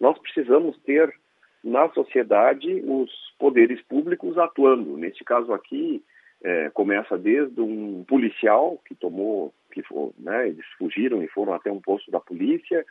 Nós 0.00 0.16
precisamos 0.18 0.78
ter 0.82 1.12
na 1.62 1.88
sociedade 1.90 2.82
os 2.86 3.10
poderes 3.38 3.80
públicos 3.82 4.36
atuando. 4.38 4.96
Neste 4.96 5.24
caso 5.24 5.52
aqui, 5.52 6.02
é, 6.42 6.70
começa 6.70 7.16
desde 7.18 7.60
um 7.60 8.04
policial 8.04 8.80
que 8.86 8.94
tomou, 8.94 9.52
que 9.72 9.82
né, 10.18 10.48
eles 10.48 10.66
fugiram 10.78 11.22
e 11.22 11.28
foram 11.28 11.54
até 11.54 11.70
um 11.70 11.80
posto 11.80 12.10
da 12.10 12.20
polícia, 12.20 12.84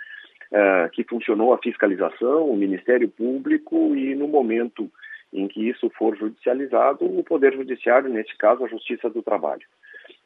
é, 0.51 0.89
que 0.93 1.03
funcionou 1.03 1.53
a 1.53 1.57
fiscalização, 1.57 2.49
o 2.49 2.55
Ministério 2.55 3.09
Público 3.09 3.95
e 3.95 4.15
no 4.15 4.27
momento 4.27 4.89
em 5.33 5.47
que 5.47 5.67
isso 5.67 5.89
for 5.97 6.15
judicializado, 6.17 7.05
o 7.05 7.23
Poder 7.23 7.53
Judiciário, 7.53 8.09
neste 8.09 8.37
caso, 8.37 8.63
a 8.63 8.67
Justiça 8.67 9.09
do 9.09 9.21
Trabalho. 9.21 9.65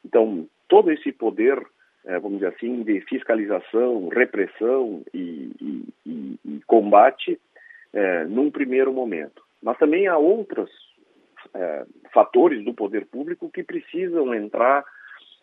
Então, 0.05 0.48
todo 0.67 0.91
esse 0.91 1.12
poder, 1.12 1.60
é, 2.05 2.19
vamos 2.19 2.39
dizer 2.39 2.53
assim, 2.55 2.83
de 2.83 3.01
fiscalização, 3.01 4.10
repressão 4.10 5.03
e, 5.13 5.51
e, 5.60 5.83
e, 6.05 6.39
e 6.45 6.62
combate, 6.67 7.39
é, 7.93 8.25
num 8.25 8.50
primeiro 8.50 8.91
momento. 8.91 9.43
Mas 9.62 9.77
também 9.77 10.07
há 10.07 10.17
outros 10.17 10.69
é, 11.53 11.86
fatores 12.13 12.63
do 12.63 12.74
poder 12.74 13.05
público 13.05 13.50
que 13.50 13.63
precisam 13.63 14.33
entrar 14.33 14.83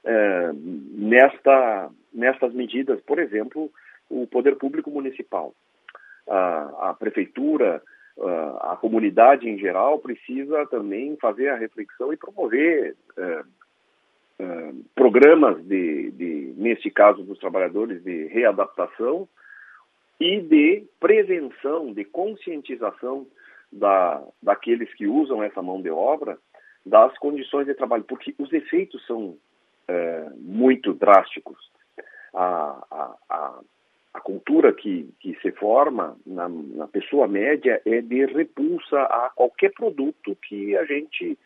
é, 0.05 0.51
nesta, 0.55 1.91
nestas 2.13 2.53
medidas. 2.53 3.01
Por 3.03 3.19
exemplo, 3.19 3.71
o 4.09 4.27
poder 4.27 4.57
público 4.57 4.91
municipal. 4.91 5.55
A, 6.29 6.91
a 6.91 6.95
prefeitura, 6.95 7.83
a, 8.21 8.73
a, 8.73 8.77
comunidade 8.77 9.49
em 9.49 9.59
geral 9.59 9.99
precisa 9.99 10.67
também 10.67 11.17
fazer 11.17 11.49
a 11.49 11.57
reflexão 11.57 12.13
e 12.13 12.17
promover 12.17 12.97
é, 13.17 13.43
é, 14.41 14.73
programas 14.95 15.63
de, 15.65 16.11
de, 16.13 16.55
neste 16.57 16.91
caso 16.91 17.23
dos 17.23 17.39
trabalhadores, 17.39 18.03
de 18.03 18.27
readaptação 18.27 19.29
e 20.21 20.41
de 20.41 20.85
prevenção, 20.99 21.93
de 21.93 22.05
conscientização 22.05 23.27
da, 23.71 24.23
daqueles 24.43 24.93
que 24.95 25.07
usam 25.07 25.43
essa 25.43 25.63
mão 25.63 25.81
de 25.81 25.91
obra 25.91 26.39
das 26.85 27.17
condições 27.19 27.67
de 27.67 27.75
trabalho, 27.75 28.05
porque 28.05 28.35
os 28.39 28.53
efeitos 28.53 29.05
são 29.07 29.37
é, 29.87 30.29
muito 30.37 30.93
drásticos. 30.93 31.59
A, 32.35 32.85
a, 32.91 33.17
a, 33.31 33.61
a, 34.15 34.21
cultura 34.21 34.73
que, 34.73 35.09
que 35.21 35.39
se 35.41 35.51
forma 35.53 36.17
na, 36.27 36.49
na 36.49 36.87
pessoa 36.87 37.27
média 37.27 37.81
é 37.85 38.01
de 38.01 38.27
repulsa 38.27 39.01
a 39.03 39.31
qualquer 39.35 39.73
produto 39.73 40.37
que 40.37 40.77
a 40.77 40.85
gente 40.85 41.39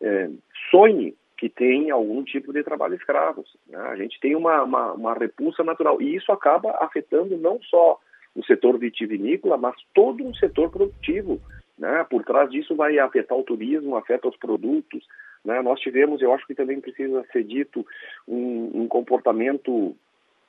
é, 0.00 0.30
sonhe 0.70 1.16
que 1.36 1.48
tem 1.48 1.90
algum 1.90 2.24
tipo 2.24 2.52
de 2.52 2.62
trabalho 2.62 2.94
escravo. 2.94 3.44
Né? 3.66 3.78
A 3.78 3.96
gente 3.96 4.18
tem 4.20 4.34
uma, 4.34 4.62
uma, 4.62 4.92
uma 4.92 5.14
repulsa 5.14 5.62
natural 5.62 6.00
e 6.00 6.16
isso 6.16 6.32
acaba 6.32 6.70
afetando 6.80 7.36
não 7.36 7.60
só 7.62 7.98
o 8.36 8.44
setor 8.44 8.78
vitivinícola, 8.78 9.56
mas 9.56 9.74
todo 9.94 10.24
um 10.24 10.34
setor 10.34 10.70
produtivo. 10.70 11.40
Né? 11.78 12.04
Por 12.08 12.22
trás 12.22 12.50
disso 12.50 12.76
vai 12.76 12.98
afetar 12.98 13.36
o 13.36 13.42
turismo, 13.42 13.96
afeta 13.96 14.28
os 14.28 14.36
produtos. 14.36 15.04
Né? 15.44 15.60
Nós 15.62 15.80
tivemos, 15.80 16.20
eu 16.20 16.32
acho 16.32 16.46
que 16.46 16.54
também 16.54 16.80
precisa 16.80 17.24
ser 17.32 17.42
dito, 17.44 17.84
um, 18.28 18.82
um 18.82 18.88
comportamento 18.88 19.96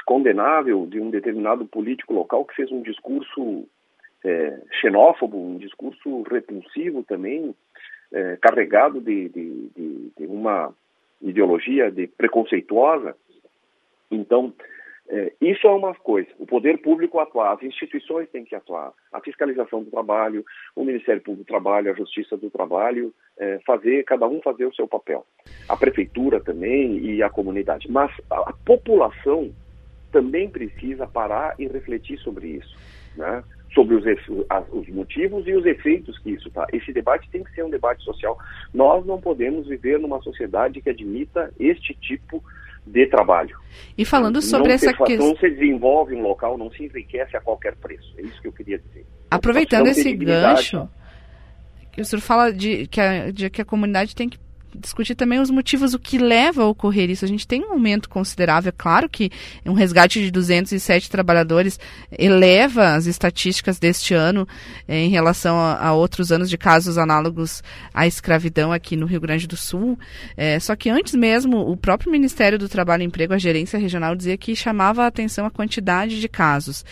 condenável 0.05 0.85
de 0.85 0.99
um 0.99 1.09
determinado 1.09 1.65
político 1.65 2.13
local 2.13 2.45
que 2.45 2.55
fez 2.55 2.71
um 2.71 2.81
discurso 2.81 3.65
é, 4.23 4.59
xenófobo, 4.79 5.37
um 5.37 5.57
discurso 5.57 6.21
repulsivo 6.23 7.03
também, 7.03 7.53
é, 8.11 8.37
carregado 8.37 9.01
de, 9.01 9.29
de, 9.29 9.69
de, 9.75 10.11
de, 10.17 10.25
uma 10.25 10.73
ideologia 11.21 11.91
de 11.91 12.07
preconceituosa. 12.07 13.15
Então, 14.09 14.53
é, 15.09 15.31
isso 15.39 15.65
é 15.65 15.71
uma 15.71 15.93
coisa. 15.95 16.27
O 16.37 16.45
poder 16.45 16.79
público 16.79 17.19
atuar, 17.19 17.53
as 17.53 17.63
instituições 17.63 18.29
têm 18.29 18.43
que 18.43 18.55
atuar. 18.55 18.91
A 19.11 19.21
fiscalização 19.21 19.83
do 19.83 19.89
trabalho, 19.89 20.45
o 20.75 20.83
Ministério 20.83 21.21
Público 21.21 21.45
do 21.45 21.47
Trabalho, 21.47 21.91
a 21.91 21.95
Justiça 21.95 22.35
do 22.35 22.49
Trabalho, 22.49 23.13
é, 23.39 23.59
fazer, 23.65 24.03
cada 24.03 24.27
um 24.27 24.41
fazer 24.41 24.65
o 24.65 24.75
seu 24.75 24.87
papel. 24.87 25.25
A 25.69 25.77
prefeitura 25.77 26.39
também 26.41 26.97
e 26.97 27.23
a 27.23 27.29
comunidade. 27.29 27.89
Mas 27.89 28.11
a, 28.29 28.49
a 28.49 28.53
população 28.65 29.53
também 30.11 30.49
precisa 30.49 31.07
parar 31.07 31.55
e 31.57 31.67
refletir 31.67 32.17
sobre 32.19 32.47
isso, 32.47 32.75
né? 33.15 33.43
sobre 33.73 33.95
os, 33.95 34.03
os 34.71 34.89
motivos 34.89 35.47
e 35.47 35.53
os 35.53 35.65
efeitos 35.65 36.17
que 36.19 36.31
isso 36.31 36.49
tá. 36.49 36.65
Esse 36.73 36.91
debate 36.91 37.29
tem 37.29 37.43
que 37.43 37.51
ser 37.53 37.63
um 37.63 37.69
debate 37.69 38.03
social. 38.03 38.37
Nós 38.73 39.05
não 39.05 39.21
podemos 39.21 39.67
viver 39.67 39.99
numa 39.99 40.21
sociedade 40.21 40.81
que 40.81 40.89
admita 40.89 41.53
este 41.59 41.93
tipo 41.93 42.39
de 42.39 42.66
de 42.87 43.07
trabalho. 43.07 43.57
E 43.97 44.05
falando 44.05 44.41
sobre 44.41 44.69
não 44.69 44.75
essa 44.75 44.93
questão. 44.93 45.27
Não 45.27 45.37
se 45.37 45.49
desenvolve 45.49 46.15
um 46.15 46.21
local, 46.21 46.57
não 46.57 46.71
se 46.71 46.83
enriquece 46.83 47.35
a 47.35 47.41
qualquer 47.41 47.75
preço. 47.75 48.13
É 48.17 48.21
isso 48.21 48.41
que 48.41 48.47
eu 48.47 48.53
queria 48.53 48.79
dizer. 48.79 49.05
Aproveitando 49.29 49.87
esse 49.87 50.13
gancho, 50.13 50.87
que 51.91 52.01
o 52.01 52.05
senhor 52.05 52.21
fala 52.21 52.51
de 52.51 52.87
que, 52.87 53.01
a, 53.01 53.31
de 53.31 53.49
que 53.49 53.61
a 53.61 53.65
comunidade 53.65 54.15
tem 54.15 54.29
que 54.29 54.39
discutir 54.79 55.15
também 55.15 55.39
os 55.39 55.49
motivos, 55.49 55.93
o 55.93 55.99
que 55.99 56.17
leva 56.17 56.63
a 56.63 56.67
ocorrer 56.67 57.09
isso. 57.09 57.25
A 57.25 57.27
gente 57.27 57.47
tem 57.47 57.63
um 57.63 57.71
aumento 57.71 58.09
considerável, 58.09 58.69
é 58.69 58.73
claro 58.75 59.09
que 59.09 59.29
um 59.65 59.73
resgate 59.73 60.21
de 60.21 60.31
207 60.31 61.09
trabalhadores 61.09 61.79
eleva 62.11 62.93
as 62.95 63.05
estatísticas 63.05 63.79
deste 63.79 64.13
ano 64.13 64.47
eh, 64.87 65.05
em 65.05 65.09
relação 65.09 65.57
a, 65.57 65.87
a, 65.87 65.93
outros 65.93 66.31
anos 66.31 66.49
de 66.49 66.57
casos 66.57 66.97
análogos 66.97 67.63
à 67.93 68.07
escravidão 68.07 68.71
aqui 68.71 68.95
no 68.95 69.05
Rio 69.05 69.19
Grande 69.21 69.47
do 69.47 69.57
Sul. 69.57 69.97
Eh, 70.35 70.59
só 70.59 70.75
que 70.75 70.89
antes 70.89 71.15
mesmo, 71.15 71.57
o 71.57 71.75
próprio 71.75 72.11
Ministério 72.11 72.57
do 72.57 72.69
Trabalho 72.69 73.03
e 73.03 73.05
Emprego, 73.05 73.33
a 73.33 73.37
gerência 73.37 73.79
regional, 73.79 74.15
dizia 74.15 74.37
que 74.37 74.55
chamava 74.55 75.03
a 75.03 75.07
atenção 75.07 75.45
a 75.45 75.51
quantidade 75.51 76.19
de 76.19 76.27
casos. 76.27 76.85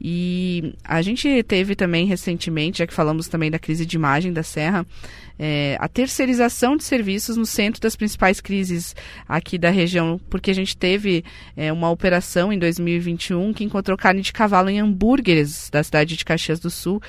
E 0.00 0.74
a 0.84 1.02
gente 1.02 1.42
teve 1.42 1.74
também 1.74 2.06
recentemente, 2.06 2.78
já 2.78 2.86
que 2.86 2.94
falamos 2.94 3.28
também 3.28 3.50
da 3.50 3.58
crise 3.58 3.84
de 3.84 3.96
imagem 3.96 4.32
da 4.32 4.42
Serra, 4.42 4.86
é, 5.38 5.76
a 5.78 5.88
terceirização 5.88 6.76
de 6.76 6.84
serviços 6.84 7.36
no 7.36 7.46
centro 7.46 7.80
das 7.80 7.94
principais 7.94 8.40
crises 8.40 8.96
aqui 9.28 9.56
da 9.56 9.70
região, 9.70 10.20
porque 10.28 10.50
a 10.50 10.54
gente 10.54 10.76
teve 10.76 11.24
é, 11.56 11.72
uma 11.72 11.90
operação 11.90 12.52
em 12.52 12.58
2021 12.58 13.52
que 13.52 13.64
encontrou 13.64 13.96
carne 13.96 14.20
de 14.20 14.32
cavalo 14.32 14.68
em 14.68 14.80
hambúrgueres 14.80 15.70
da 15.70 15.82
cidade 15.82 16.16
de 16.16 16.24
Caxias 16.24 16.58
do 16.58 16.70
Sul 16.70 17.00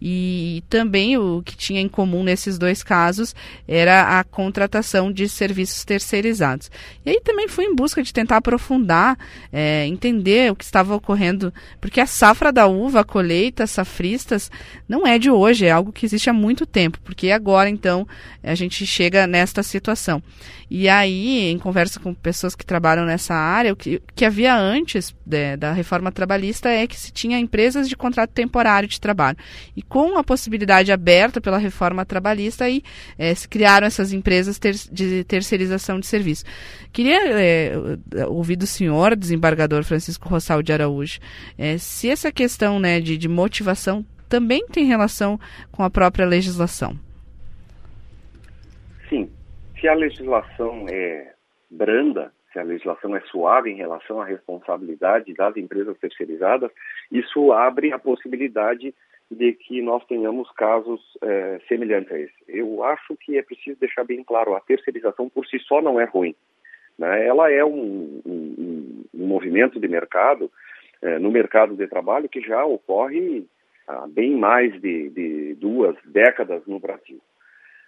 e 0.00 0.62
também 0.68 1.16
o 1.16 1.42
que 1.42 1.56
tinha 1.56 1.80
em 1.80 1.88
comum 1.88 2.22
nesses 2.22 2.58
dois 2.58 2.82
casos 2.82 3.34
era 3.66 4.18
a 4.18 4.24
contratação 4.24 5.10
de 5.10 5.28
serviços 5.28 5.84
terceirizados. 5.84 6.70
E 7.04 7.10
aí 7.10 7.20
também 7.20 7.48
fui 7.48 7.64
em 7.64 7.74
busca 7.74 8.02
de 8.02 8.12
tentar 8.12 8.36
aprofundar, 8.36 9.18
é, 9.52 9.86
entender 9.86 10.52
o 10.52 10.56
que 10.56 10.64
estava 10.64 10.94
ocorrendo, 10.94 11.52
porque 11.80 12.00
a 12.00 12.06
safra 12.06 12.52
da 12.52 12.66
uva, 12.66 13.00
a 13.00 13.04
colheita, 13.04 13.66
safristas, 13.66 14.50
não 14.88 15.06
é 15.06 15.18
de 15.18 15.30
hoje, 15.30 15.66
é 15.66 15.70
algo 15.70 15.92
que 15.92 16.04
existe 16.04 16.28
há 16.28 16.32
muito 16.32 16.66
tempo, 16.66 16.98
porque 17.02 17.30
agora 17.30 17.70
então 17.78 18.06
a 18.42 18.54
gente 18.54 18.84
chega 18.84 19.26
nesta 19.26 19.62
situação. 19.62 20.22
E 20.70 20.86
aí, 20.88 21.50
em 21.50 21.58
conversa 21.58 21.98
com 21.98 22.12
pessoas 22.12 22.54
que 22.54 22.66
trabalham 22.66 23.06
nessa 23.06 23.34
área, 23.34 23.72
o 23.72 23.76
que, 23.76 24.02
que 24.14 24.24
havia 24.24 24.54
antes 24.54 25.14
de, 25.24 25.56
da 25.56 25.72
reforma 25.72 26.12
trabalhista 26.12 26.68
é 26.68 26.86
que 26.86 26.98
se 26.98 27.10
tinha 27.10 27.38
empresas 27.38 27.88
de 27.88 27.96
contrato 27.96 28.30
temporário 28.30 28.86
de 28.86 29.00
trabalho. 29.00 29.38
E 29.74 29.80
com 29.80 30.18
a 30.18 30.24
possibilidade 30.24 30.92
aberta 30.92 31.40
pela 31.40 31.56
reforma 31.56 32.04
trabalhista, 32.04 32.64
aí 32.64 32.82
é, 33.16 33.34
se 33.34 33.48
criaram 33.48 33.86
essas 33.86 34.12
empresas 34.12 34.58
ter, 34.58 34.74
de 34.92 35.24
terceirização 35.24 35.98
de 35.98 36.06
serviço. 36.06 36.44
Queria 36.92 37.18
é, 37.40 37.72
ouvir 38.26 38.56
do 38.56 38.66
senhor, 38.66 39.16
desembargador 39.16 39.84
Francisco 39.84 40.28
Rossal 40.28 40.62
de 40.62 40.72
Araújo, 40.72 41.18
é, 41.56 41.78
se 41.78 42.10
essa 42.10 42.30
questão 42.30 42.78
né, 42.78 43.00
de, 43.00 43.16
de 43.16 43.28
motivação 43.28 44.04
também 44.28 44.66
tem 44.68 44.84
relação 44.84 45.40
com 45.72 45.82
a 45.82 45.88
própria 45.88 46.26
legislação. 46.26 46.98
Se 49.80 49.86
a 49.86 49.94
legislação 49.94 50.86
é 50.88 51.32
branda, 51.70 52.32
se 52.52 52.58
a 52.58 52.62
legislação 52.62 53.14
é 53.14 53.20
suave 53.20 53.70
em 53.70 53.76
relação 53.76 54.20
à 54.20 54.24
responsabilidade 54.24 55.32
das 55.34 55.56
empresas 55.56 55.96
terceirizadas, 55.98 56.70
isso 57.12 57.52
abre 57.52 57.92
a 57.92 57.98
possibilidade 57.98 58.94
de 59.30 59.52
que 59.52 59.80
nós 59.82 60.04
tenhamos 60.06 60.50
casos 60.52 61.00
é, 61.22 61.60
semelhantes 61.68 62.10
a 62.10 62.18
esse. 62.18 62.34
Eu 62.48 62.82
acho 62.82 63.16
que 63.16 63.38
é 63.38 63.42
preciso 63.42 63.78
deixar 63.78 64.04
bem 64.04 64.24
claro, 64.24 64.56
a 64.56 64.60
terceirização 64.60 65.28
por 65.28 65.46
si 65.46 65.58
só 65.60 65.82
não 65.82 66.00
é 66.00 66.04
ruim. 66.04 66.34
Né? 66.98 67.26
Ela 67.26 67.52
é 67.52 67.64
um, 67.64 68.20
um, 68.26 69.04
um 69.14 69.26
movimento 69.26 69.78
de 69.78 69.86
mercado, 69.86 70.50
é, 71.02 71.18
no 71.18 71.30
mercado 71.30 71.76
de 71.76 71.86
trabalho, 71.86 72.28
que 72.28 72.40
já 72.40 72.64
ocorre 72.64 73.46
há 73.86 74.06
bem 74.08 74.34
mais 74.34 74.72
de, 74.80 75.10
de 75.10 75.54
duas 75.54 75.96
décadas 76.04 76.66
no 76.66 76.80
Brasil. 76.80 77.20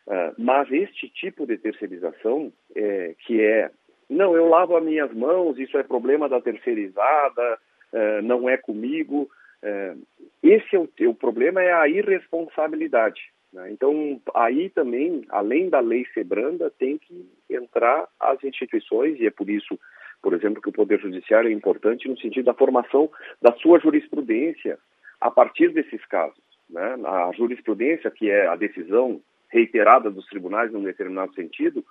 Uh, 0.06 0.34
mas 0.38 0.70
este 0.72 1.08
tipo 1.08 1.46
de 1.46 1.56
terceirização, 1.58 2.52
é, 2.74 3.14
que 3.26 3.40
é, 3.40 3.70
não, 4.08 4.34
eu 4.34 4.48
lavo 4.48 4.76
as 4.76 4.84
minhas 4.84 5.12
mãos, 5.12 5.58
isso 5.58 5.78
é 5.78 5.82
problema 5.82 6.28
da 6.28 6.40
terceirizada, 6.40 7.58
uh, 7.92 8.22
não 8.22 8.48
é 8.48 8.56
comigo. 8.56 9.30
Uh, 9.62 10.02
esse 10.42 10.74
é 10.74 10.78
o, 10.78 10.88
o 11.10 11.14
problema 11.14 11.62
é 11.62 11.72
a 11.72 11.88
irresponsabilidade. 11.88 13.20
Né? 13.52 13.70
Então, 13.72 14.20
aí 14.34 14.68
também, 14.70 15.24
além 15.28 15.68
da 15.68 15.80
lei 15.80 16.06
ser 16.14 16.24
branda, 16.24 16.70
tem 16.70 16.98
que 16.98 17.28
entrar 17.48 18.08
as 18.18 18.42
instituições, 18.44 19.18
e 19.20 19.26
é 19.26 19.30
por 19.30 19.48
isso, 19.48 19.78
por 20.22 20.32
exemplo, 20.34 20.62
que 20.62 20.68
o 20.68 20.72
Poder 20.72 21.00
Judiciário 21.00 21.50
é 21.50 21.52
importante 21.52 22.08
no 22.08 22.18
sentido 22.18 22.46
da 22.46 22.54
formação 22.54 23.10
da 23.40 23.52
sua 23.54 23.78
jurisprudência 23.78 24.78
a 25.20 25.30
partir 25.30 25.72
desses 25.72 26.04
casos. 26.06 26.42
Né? 26.68 26.96
A 27.04 27.30
jurisprudência, 27.36 28.10
que 28.10 28.30
é 28.30 28.46
a 28.46 28.56
decisão 28.56 29.20
reiterada 29.50 30.10
dos 30.10 30.26
tribunais 30.26 30.72
num 30.72 30.82
determinado 30.82 31.34
sentido, 31.34 31.84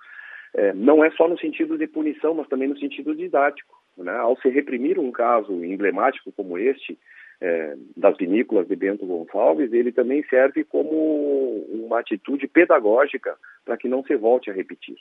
é, 0.54 0.72
não 0.72 1.04
é 1.04 1.10
só 1.12 1.28
no 1.28 1.38
sentido 1.38 1.78
de 1.78 1.86
punição, 1.86 2.34
mas 2.34 2.48
também 2.48 2.68
no 2.68 2.78
sentido 2.78 3.14
didático. 3.14 3.78
Né? 3.96 4.12
Ao 4.12 4.36
se 4.40 4.48
reprimir 4.48 4.98
um 4.98 5.12
caso 5.12 5.64
emblemático 5.64 6.32
como 6.32 6.58
este, 6.58 6.98
é, 7.40 7.74
das 7.96 8.16
vinícolas 8.16 8.68
de 8.68 8.76
Bento 8.76 9.06
Gonçalves, 9.06 9.72
ele 9.72 9.92
também 9.92 10.22
serve 10.24 10.64
como 10.64 11.64
uma 11.70 12.00
atitude 12.00 12.46
pedagógica 12.46 13.36
para 13.64 13.76
que 13.76 13.88
não 13.88 14.02
se 14.04 14.14
volte 14.16 14.50
a 14.50 14.54
repetir. 14.54 14.96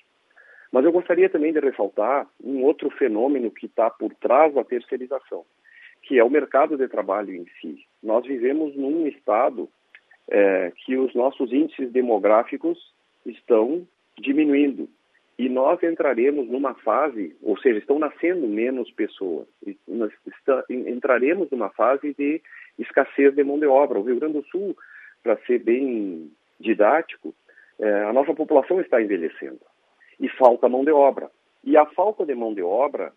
Mas 0.71 0.85
eu 0.85 0.91
gostaria 0.91 1.29
também 1.29 1.51
de 1.51 1.59
ressaltar 1.59 2.27
um 2.43 2.63
outro 2.63 2.89
fenômeno 2.91 3.51
que 3.51 3.65
está 3.65 3.89
por 3.89 4.13
trás 4.15 4.53
da 4.53 4.63
terceirização, 4.63 5.43
que 6.03 6.19
é 6.19 6.23
o 6.23 6.29
mercado 6.29 6.77
de 6.77 6.87
trabalho 6.87 7.33
em 7.33 7.45
si. 7.59 7.83
Nós 8.01 8.25
vivemos 8.25 8.75
num 8.75 9.07
estado 9.07 9.67
é, 10.29 10.71
que 10.85 10.97
os 10.97 11.13
nossos 11.13 11.51
índices 11.51 11.91
demográficos 11.91 12.93
estão 13.25 13.87
diminuindo 14.17 14.87
e 15.39 15.47
nós 15.47 15.81
entraremos 15.81 16.49
numa 16.49 16.73
fase, 16.73 17.33
ou 17.41 17.57
seja, 17.57 17.79
estão 17.79 17.97
nascendo 17.97 18.45
menos 18.45 18.91
pessoas, 18.91 19.47
nós 19.87 20.11
está, 20.27 20.65
entraremos 20.69 21.49
numa 21.49 21.69
fase 21.69 22.13
de 22.13 22.41
escassez 22.77 23.33
de 23.33 23.43
mão 23.43 23.57
de 23.57 23.65
obra. 23.65 23.97
O 23.97 24.03
Rio 24.03 24.19
Grande 24.19 24.33
do 24.33 24.45
Sul, 24.47 24.75
para 25.23 25.37
ser 25.45 25.59
bem 25.59 26.29
didático, 26.59 27.33
é, 27.79 28.03
a 28.03 28.11
nossa 28.11 28.33
população 28.33 28.81
está 28.81 29.01
envelhecendo 29.01 29.61
e 30.19 30.27
falta 30.27 30.67
mão 30.67 30.83
de 30.83 30.91
obra. 30.91 31.31
E 31.63 31.77
a 31.77 31.85
falta 31.85 32.25
de 32.25 32.35
mão 32.35 32.53
de 32.53 32.61
obra, 32.61 33.13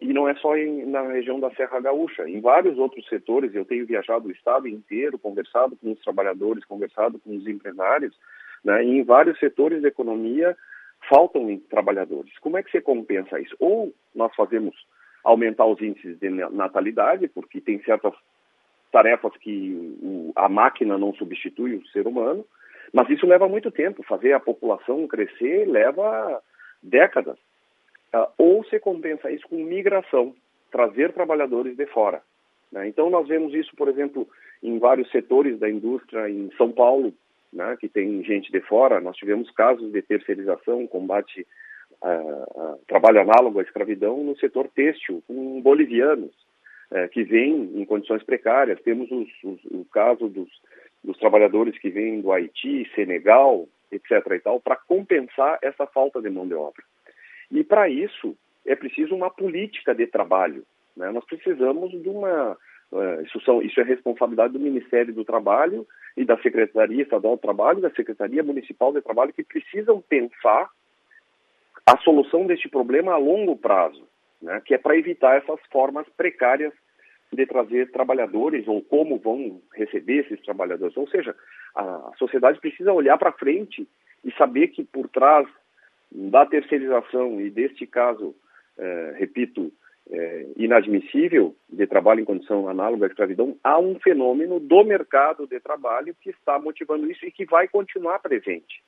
e 0.00 0.12
não 0.12 0.28
é 0.28 0.34
só 0.36 0.56
em, 0.56 0.86
na 0.86 1.02
região 1.02 1.38
da 1.38 1.50
Serra 1.50 1.80
Gaúcha, 1.80 2.28
em 2.28 2.40
vários 2.40 2.78
outros 2.78 3.06
setores, 3.08 3.54
eu 3.54 3.64
tenho 3.64 3.86
viajado 3.86 4.28
o 4.28 4.32
estado 4.32 4.66
inteiro, 4.66 5.18
conversado 5.18 5.76
com 5.76 5.92
os 5.92 6.00
trabalhadores, 6.00 6.64
conversado 6.64 7.18
com 7.18 7.36
os 7.36 7.46
empresários, 7.46 8.16
né, 8.64 8.82
e 8.84 8.98
em 8.98 9.02
vários 9.02 9.38
setores 9.38 9.82
da 9.82 9.88
economia 9.88 10.56
faltam 11.08 11.60
trabalhadores. 11.68 12.32
Como 12.38 12.56
é 12.56 12.62
que 12.62 12.70
você 12.70 12.80
compensa 12.80 13.38
isso? 13.38 13.54
Ou 13.58 13.92
nós 14.14 14.34
fazemos 14.34 14.74
aumentar 15.22 15.66
os 15.66 15.80
índices 15.80 16.18
de 16.18 16.30
natalidade, 16.30 17.28
porque 17.28 17.60
tem 17.60 17.82
certas 17.82 18.14
tarefas 18.90 19.36
que 19.38 20.32
a 20.36 20.48
máquina 20.48 20.96
não 20.96 21.12
substitui 21.14 21.76
o 21.76 21.86
ser 21.88 22.06
humano, 22.06 22.44
mas 22.92 23.10
isso 23.10 23.26
leva 23.26 23.48
muito 23.48 23.70
tempo. 23.70 24.02
Fazer 24.04 24.32
a 24.32 24.40
população 24.40 25.06
crescer 25.08 25.66
leva 25.66 26.40
décadas. 26.82 27.36
Uh, 28.14 28.30
ou 28.38 28.64
se 28.66 28.78
compensa 28.78 29.28
isso 29.30 29.48
com 29.48 29.56
migração, 29.56 30.34
trazer 30.70 31.12
trabalhadores 31.12 31.76
de 31.76 31.86
fora. 31.86 32.22
Né? 32.70 32.86
Então, 32.88 33.10
nós 33.10 33.26
vemos 33.26 33.52
isso, 33.54 33.74
por 33.76 33.88
exemplo, 33.88 34.28
em 34.62 34.78
vários 34.78 35.10
setores 35.10 35.58
da 35.58 35.68
indústria 35.68 36.30
em 36.30 36.50
São 36.56 36.70
Paulo, 36.70 37.12
né, 37.52 37.76
que 37.78 37.88
tem 37.88 38.22
gente 38.24 38.50
de 38.50 38.60
fora. 38.60 39.00
Nós 39.00 39.16
tivemos 39.16 39.50
casos 39.50 39.92
de 39.92 40.02
terceirização, 40.02 40.86
combate 40.86 41.46
uh, 42.02 42.74
uh, 42.74 42.78
trabalho 42.88 43.20
análogo 43.20 43.60
à 43.60 43.62
escravidão 43.62 44.22
no 44.22 44.36
setor 44.38 44.68
têxtil, 44.68 45.22
com 45.26 45.60
bolivianos 45.60 46.32
uh, 46.90 47.08
que 47.10 47.22
vêm 47.22 47.70
em 47.74 47.84
condições 47.84 48.22
precárias. 48.22 48.80
Temos 48.82 49.10
os, 49.10 49.28
os, 49.44 49.64
o 49.66 49.84
caso 49.92 50.28
dos, 50.28 50.50
dos 51.02 51.16
trabalhadores 51.18 51.78
que 51.78 51.90
vêm 51.90 52.20
do 52.20 52.32
Haiti, 52.32 52.90
Senegal, 52.94 53.68
etc. 53.92 54.10
e 54.32 54.40
tal, 54.40 54.60
para 54.60 54.76
compensar 54.76 55.58
essa 55.62 55.86
falta 55.86 56.20
de 56.20 56.30
mão 56.30 56.48
de 56.48 56.54
obra. 56.54 56.82
E 57.50 57.62
para 57.62 57.88
isso 57.88 58.36
é 58.66 58.74
preciso 58.74 59.14
uma 59.14 59.30
política 59.30 59.94
de 59.94 60.06
trabalho. 60.06 60.64
Né? 60.96 61.10
Nós 61.10 61.24
precisamos 61.24 61.90
de 61.90 62.08
uma 62.08 62.56
é, 62.92 63.22
isso, 63.22 63.40
são, 63.40 63.60
isso 63.60 63.80
é 63.80 63.82
responsabilidade 63.82 64.52
do 64.52 64.60
Ministério 64.60 65.12
do 65.12 65.24
Trabalho 65.24 65.86
e 66.16 66.24
da 66.24 66.36
Secretaria 66.38 67.02
Estadual 67.02 67.36
do 67.36 67.40
Trabalho 67.40 67.78
e 67.78 67.82
da 67.82 67.90
Secretaria 67.90 68.42
Municipal 68.42 68.92
de 68.92 69.02
Trabalho 69.02 69.32
que 69.32 69.42
precisam 69.42 70.00
pensar 70.00 70.70
a 71.86 71.98
solução 71.98 72.46
deste 72.46 72.68
problema 72.68 73.12
a 73.12 73.18
longo 73.18 73.56
prazo, 73.56 74.06
né, 74.40 74.62
que 74.64 74.74
é 74.74 74.78
para 74.78 74.96
evitar 74.96 75.36
essas 75.36 75.60
formas 75.70 76.06
precárias 76.16 76.72
de 77.32 77.44
trazer 77.46 77.90
trabalhadores 77.90 78.66
ou 78.68 78.80
como 78.80 79.18
vão 79.18 79.60
receber 79.74 80.24
esses 80.24 80.40
trabalhadores. 80.42 80.96
Ou 80.96 81.08
seja, 81.08 81.34
a 81.74 82.12
sociedade 82.16 82.60
precisa 82.60 82.92
olhar 82.92 83.18
para 83.18 83.32
frente 83.32 83.88
e 84.24 84.32
saber 84.32 84.68
que 84.68 84.84
por 84.84 85.08
trás 85.08 85.46
da 86.14 86.46
terceirização 86.46 87.40
e 87.40 87.50
deste 87.50 87.86
caso, 87.86 88.34
eh, 88.78 89.14
repito, 89.18 89.72
é, 90.10 90.46
inadmissível 90.56 91.56
de 91.68 91.86
trabalho 91.86 92.20
em 92.20 92.24
condição 92.24 92.68
análoga 92.68 93.06
à 93.06 93.08
escravidão, 93.08 93.56
há 93.64 93.78
um 93.78 93.98
fenômeno 93.98 94.60
do 94.60 94.84
mercado 94.84 95.46
de 95.46 95.58
trabalho 95.60 96.14
que 96.20 96.30
está 96.30 96.58
motivando 96.58 97.10
isso 97.10 97.24
e 97.24 97.32
que 97.32 97.46
vai 97.46 97.68
continuar 97.68 98.18
presente. 98.18 98.82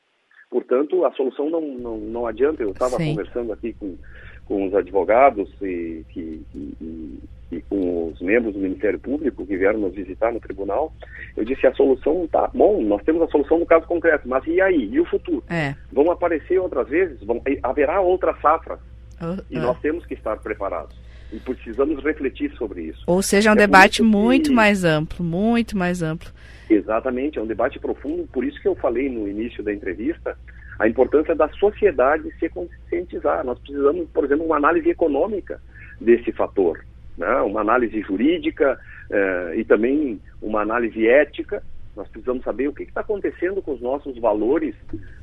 Portanto, 0.50 1.04
a 1.04 1.12
solução 1.12 1.50
não, 1.50 1.60
não, 1.60 1.96
não 1.98 2.26
adianta. 2.26 2.62
Eu 2.62 2.70
estava 2.70 2.96
conversando 2.96 3.52
aqui 3.52 3.72
com, 3.72 3.96
com 4.46 4.66
os 4.66 4.74
advogados 4.74 5.50
e, 5.60 6.04
que, 6.08 6.42
e, 6.54 7.20
e, 7.52 7.60
com 7.68 8.08
os 8.08 8.20
membros 8.20 8.54
do 8.54 8.60
Ministério 8.60 8.98
Público 8.98 9.46
que 9.46 9.56
vieram 9.56 9.80
nos 9.80 9.94
visitar 9.94 10.32
no 10.32 10.40
tribunal. 10.40 10.92
Eu 11.36 11.44
disse: 11.44 11.66
a 11.66 11.74
solução 11.74 12.24
está 12.24 12.48
bom, 12.54 12.80
nós 12.82 13.02
temos 13.02 13.22
a 13.22 13.28
solução 13.28 13.58
no 13.58 13.66
caso 13.66 13.86
concreto, 13.86 14.28
mas 14.28 14.46
e 14.46 14.60
aí? 14.60 14.88
E 14.90 15.00
o 15.00 15.04
futuro? 15.04 15.42
É. 15.50 15.74
Vão 15.92 16.10
aparecer 16.10 16.58
outras 16.58 16.88
vezes? 16.88 17.22
Vão, 17.22 17.42
haverá 17.62 18.00
outras 18.00 18.40
safras. 18.40 18.78
Uh, 19.20 19.40
uh. 19.40 19.44
E 19.50 19.58
nós 19.58 19.78
temos 19.80 20.06
que 20.06 20.14
estar 20.14 20.36
preparados. 20.38 20.96
E 21.32 21.40
precisamos 21.40 22.02
refletir 22.04 22.52
sobre 22.52 22.82
isso. 22.82 23.02
Ou 23.06 23.20
seja, 23.20 23.50
é 23.50 23.52
um 23.52 23.56
é 23.56 23.58
debate 23.58 24.00
muito 24.00 24.50
que... 24.50 24.54
mais 24.54 24.84
amplo, 24.84 25.24
muito 25.24 25.76
mais 25.76 26.00
amplo. 26.00 26.30
Exatamente, 26.70 27.38
é 27.38 27.42
um 27.42 27.46
debate 27.46 27.78
profundo, 27.78 28.28
por 28.32 28.44
isso 28.44 28.60
que 28.60 28.66
eu 28.66 28.74
falei 28.74 29.08
no 29.08 29.28
início 29.28 29.62
da 29.62 29.72
entrevista 29.72 30.36
a 30.78 30.88
importância 30.88 31.34
da 31.34 31.48
sociedade 31.48 32.30
se 32.38 32.48
conscientizar. 32.48 33.44
Nós 33.44 33.58
precisamos, 33.58 34.08
por 34.10 34.24
exemplo, 34.24 34.44
uma 34.44 34.56
análise 34.56 34.88
econômica 34.88 35.60
desse 36.00 36.32
fator, 36.32 36.84
né? 37.16 37.40
uma 37.42 37.60
análise 37.60 38.00
jurídica 38.02 38.78
eh, 39.10 39.54
e 39.56 39.64
também 39.64 40.20
uma 40.42 40.60
análise 40.60 41.06
ética 41.08 41.62
nós 41.96 42.06
precisamos 42.08 42.44
saber 42.44 42.68
o 42.68 42.74
que 42.74 42.82
está 42.82 43.00
acontecendo 43.00 43.62
com 43.62 43.72
os 43.72 43.80
nossos 43.80 44.18
valores 44.18 44.74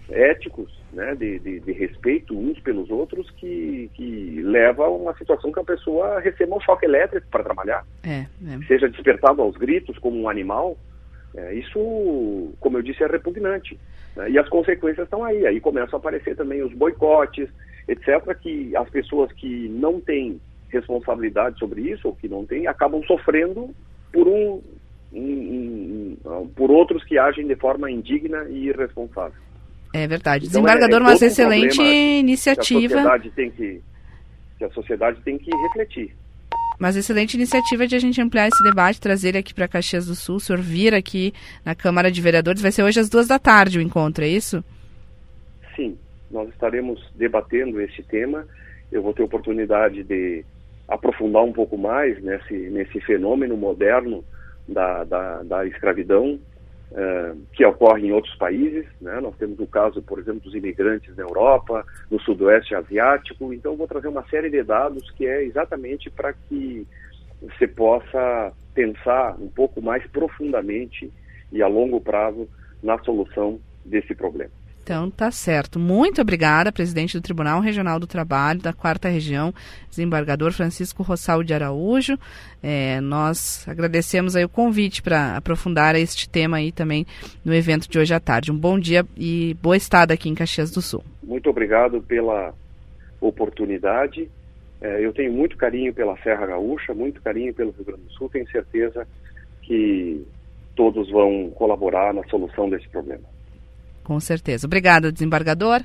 éticos, 0.09 0.73
né, 0.91 1.13
de, 1.13 1.37
de, 1.39 1.59
de, 1.59 1.71
respeito 1.71 2.37
uns 2.37 2.59
pelos 2.59 2.89
outros, 2.89 3.29
que, 3.37 3.89
que 3.93 4.41
leva 4.41 4.85
a 4.85 4.89
uma 4.89 5.15
situação 5.15 5.51
que 5.51 5.59
a 5.59 5.63
pessoa 5.63 6.19
receba 6.19 6.55
um 6.55 6.59
choque 6.59 6.85
elétrico 6.85 7.27
para 7.29 7.43
trabalhar. 7.43 7.85
É, 8.03 8.21
é. 8.21 8.57
Seja 8.67 8.89
despertado 8.89 9.41
aos 9.41 9.55
gritos 9.55 9.97
como 9.99 10.19
um 10.19 10.27
animal. 10.27 10.75
É, 11.35 11.53
isso, 11.53 12.53
como 12.59 12.77
eu 12.77 12.81
disse, 12.81 13.03
é 13.03 13.07
repugnante. 13.07 13.79
Né, 14.15 14.31
e 14.31 14.39
as 14.39 14.47
consequências 14.49 15.05
estão 15.05 15.23
aí. 15.23 15.45
Aí 15.45 15.59
começam 15.59 15.97
a 15.97 15.99
aparecer 15.99 16.35
também 16.35 16.61
os 16.61 16.73
boicotes, 16.73 17.49
etc., 17.87 18.35
que 18.41 18.75
as 18.75 18.89
pessoas 18.89 19.31
que 19.33 19.67
não 19.69 19.99
têm 19.99 20.39
responsabilidade 20.69 21.59
sobre 21.59 21.81
isso, 21.81 22.07
ou 22.07 22.15
que 22.15 22.27
não 22.27 22.45
têm, 22.45 22.67
acabam 22.67 23.03
sofrendo 23.03 23.69
por 24.11 24.27
um, 24.27 24.61
por 26.55 26.71
outros 26.71 27.03
que 27.03 27.17
agem 27.17 27.47
de 27.47 27.55
forma 27.55 27.91
indigna 27.91 28.45
e 28.49 28.69
irresponsável. 28.69 29.41
É 29.93 30.07
verdade. 30.07 30.47
Então, 30.47 30.61
Desembargador, 30.61 31.01
é, 31.01 31.03
é 31.03 31.07
uma 31.07 31.13
excelente 31.13 31.81
iniciativa. 31.81 32.79
Que 32.79 32.95
a 32.95 32.97
sociedade 32.97 33.31
tem 33.31 33.51
que, 33.51 33.81
que 34.57 34.63
a 34.63 34.69
sociedade 34.71 35.21
tem 35.21 35.37
que 35.37 35.51
refletir. 35.55 36.15
Mas 36.79 36.95
excelente 36.95 37.35
iniciativa 37.35 37.87
de 37.87 37.95
a 37.95 37.99
gente 37.99 38.21
ampliar 38.21 38.47
esse 38.47 38.63
debate, 38.63 38.99
trazer 38.99 39.29
ele 39.29 39.37
aqui 39.37 39.53
para 39.53 39.67
Caxias 39.67 40.07
do 40.07 40.15
Sul, 40.15 40.37
o 40.37 40.39
senhor 40.39 40.61
vir 40.61 40.93
aqui 40.93 41.33
na 41.65 41.75
Câmara 41.75 42.11
de 42.11 42.21
Vereadores. 42.21 42.61
Vai 42.61 42.71
ser 42.71 42.83
hoje 42.83 42.99
às 42.99 43.09
duas 43.09 43.27
da 43.27 43.39
tarde 43.39 43.79
o 43.79 43.81
encontro, 43.81 44.23
é 44.23 44.27
isso? 44.27 44.63
Sim, 45.75 45.97
nós 46.29 46.49
estaremos 46.49 47.11
debatendo 47.15 47.79
esse 47.81 48.03
tema. 48.03 48.45
Eu 48.91 49.01
vou 49.01 49.13
ter 49.13 49.23
oportunidade 49.23 50.03
de 50.03 50.43
aprofundar 50.87 51.43
um 51.43 51.53
pouco 51.53 51.77
mais 51.77 52.21
nesse, 52.21 52.53
nesse 52.53 52.99
fenômeno 53.01 53.55
moderno 53.55 54.23
da, 54.67 55.03
da, 55.03 55.43
da 55.43 55.65
escravidão 55.65 56.39
uh, 56.93 57.37
que 57.53 57.65
ocorre 57.65 58.07
em 58.07 58.11
outros 58.11 58.35
países. 58.35 58.85
Né? 59.01 59.19
Nós 59.19 59.35
temos 59.37 59.59
o 59.59 59.67
caso, 59.67 60.01
por 60.01 60.19
exemplo, 60.19 60.41
dos 60.41 60.55
imigrantes 60.55 61.15
na 61.15 61.23
Europa, 61.23 61.85
no 62.09 62.19
Sudoeste 62.21 62.75
Asiático. 62.75 63.53
Então, 63.53 63.75
vou 63.75 63.87
trazer 63.87 64.07
uma 64.07 64.25
série 64.29 64.49
de 64.49 64.63
dados 64.63 65.09
que 65.11 65.25
é 65.25 65.43
exatamente 65.43 66.09
para 66.09 66.33
que 66.33 66.87
você 67.41 67.67
possa 67.67 68.53
pensar 68.73 69.35
um 69.39 69.49
pouco 69.49 69.81
mais 69.81 70.05
profundamente 70.07 71.11
e 71.51 71.61
a 71.61 71.67
longo 71.67 71.99
prazo 71.99 72.47
na 72.81 72.97
solução 72.99 73.59
desse 73.85 74.15
problema. 74.15 74.51
Então 74.83 75.09
tá 75.09 75.31
certo. 75.31 75.79
Muito 75.79 76.21
obrigada, 76.21 76.69
presidente 76.69 77.17
do 77.17 77.23
Tribunal 77.23 77.61
Regional 77.61 77.97
do 78.01 78.05
Trabalho 78.05 78.59
da 78.59 78.73
Quarta 78.73 79.07
Região, 79.07 79.53
desembargador 79.89 80.51
Francisco 80.51 81.01
Rossal 81.01 81.41
de 81.41 81.53
Araújo. 81.53 82.19
É, 82.61 82.99
nós 82.99 83.65
agradecemos 83.65 84.35
aí 84.35 84.43
o 84.43 84.49
convite 84.49 85.01
para 85.01 85.37
aprofundar 85.37 85.95
este 85.95 86.27
tema 86.27 86.57
aí 86.57 86.69
também 86.69 87.05
no 87.45 87.53
evento 87.53 87.89
de 87.89 87.97
hoje 87.97 88.13
à 88.13 88.19
tarde. 88.19 88.51
Um 88.51 88.57
bom 88.57 88.77
dia 88.77 89.05
e 89.15 89.55
boa 89.61 89.77
estada 89.77 90.13
aqui 90.13 90.27
em 90.27 90.35
Caxias 90.35 90.69
do 90.69 90.81
Sul. 90.81 91.01
Muito 91.23 91.49
obrigado 91.49 92.01
pela 92.01 92.53
oportunidade. 93.21 94.29
É, 94.81 94.99
eu 94.99 95.13
tenho 95.13 95.31
muito 95.31 95.55
carinho 95.55 95.93
pela 95.93 96.17
Serra 96.17 96.45
Gaúcha, 96.45 96.93
muito 96.93 97.21
carinho 97.21 97.53
pelo 97.53 97.71
Rio 97.71 97.85
Grande 97.85 98.03
do 98.03 98.11
Sul. 98.11 98.29
Tenho 98.29 98.49
certeza 98.51 99.07
que 99.61 100.27
todos 100.75 101.09
vão 101.09 101.51
colaborar 101.51 102.13
na 102.13 102.23
solução 102.25 102.69
desse 102.69 102.89
problema. 102.89 103.32
Com 104.03 104.19
certeza. 104.19 104.67
Obrigada, 104.67 105.11
desembargador. 105.11 105.83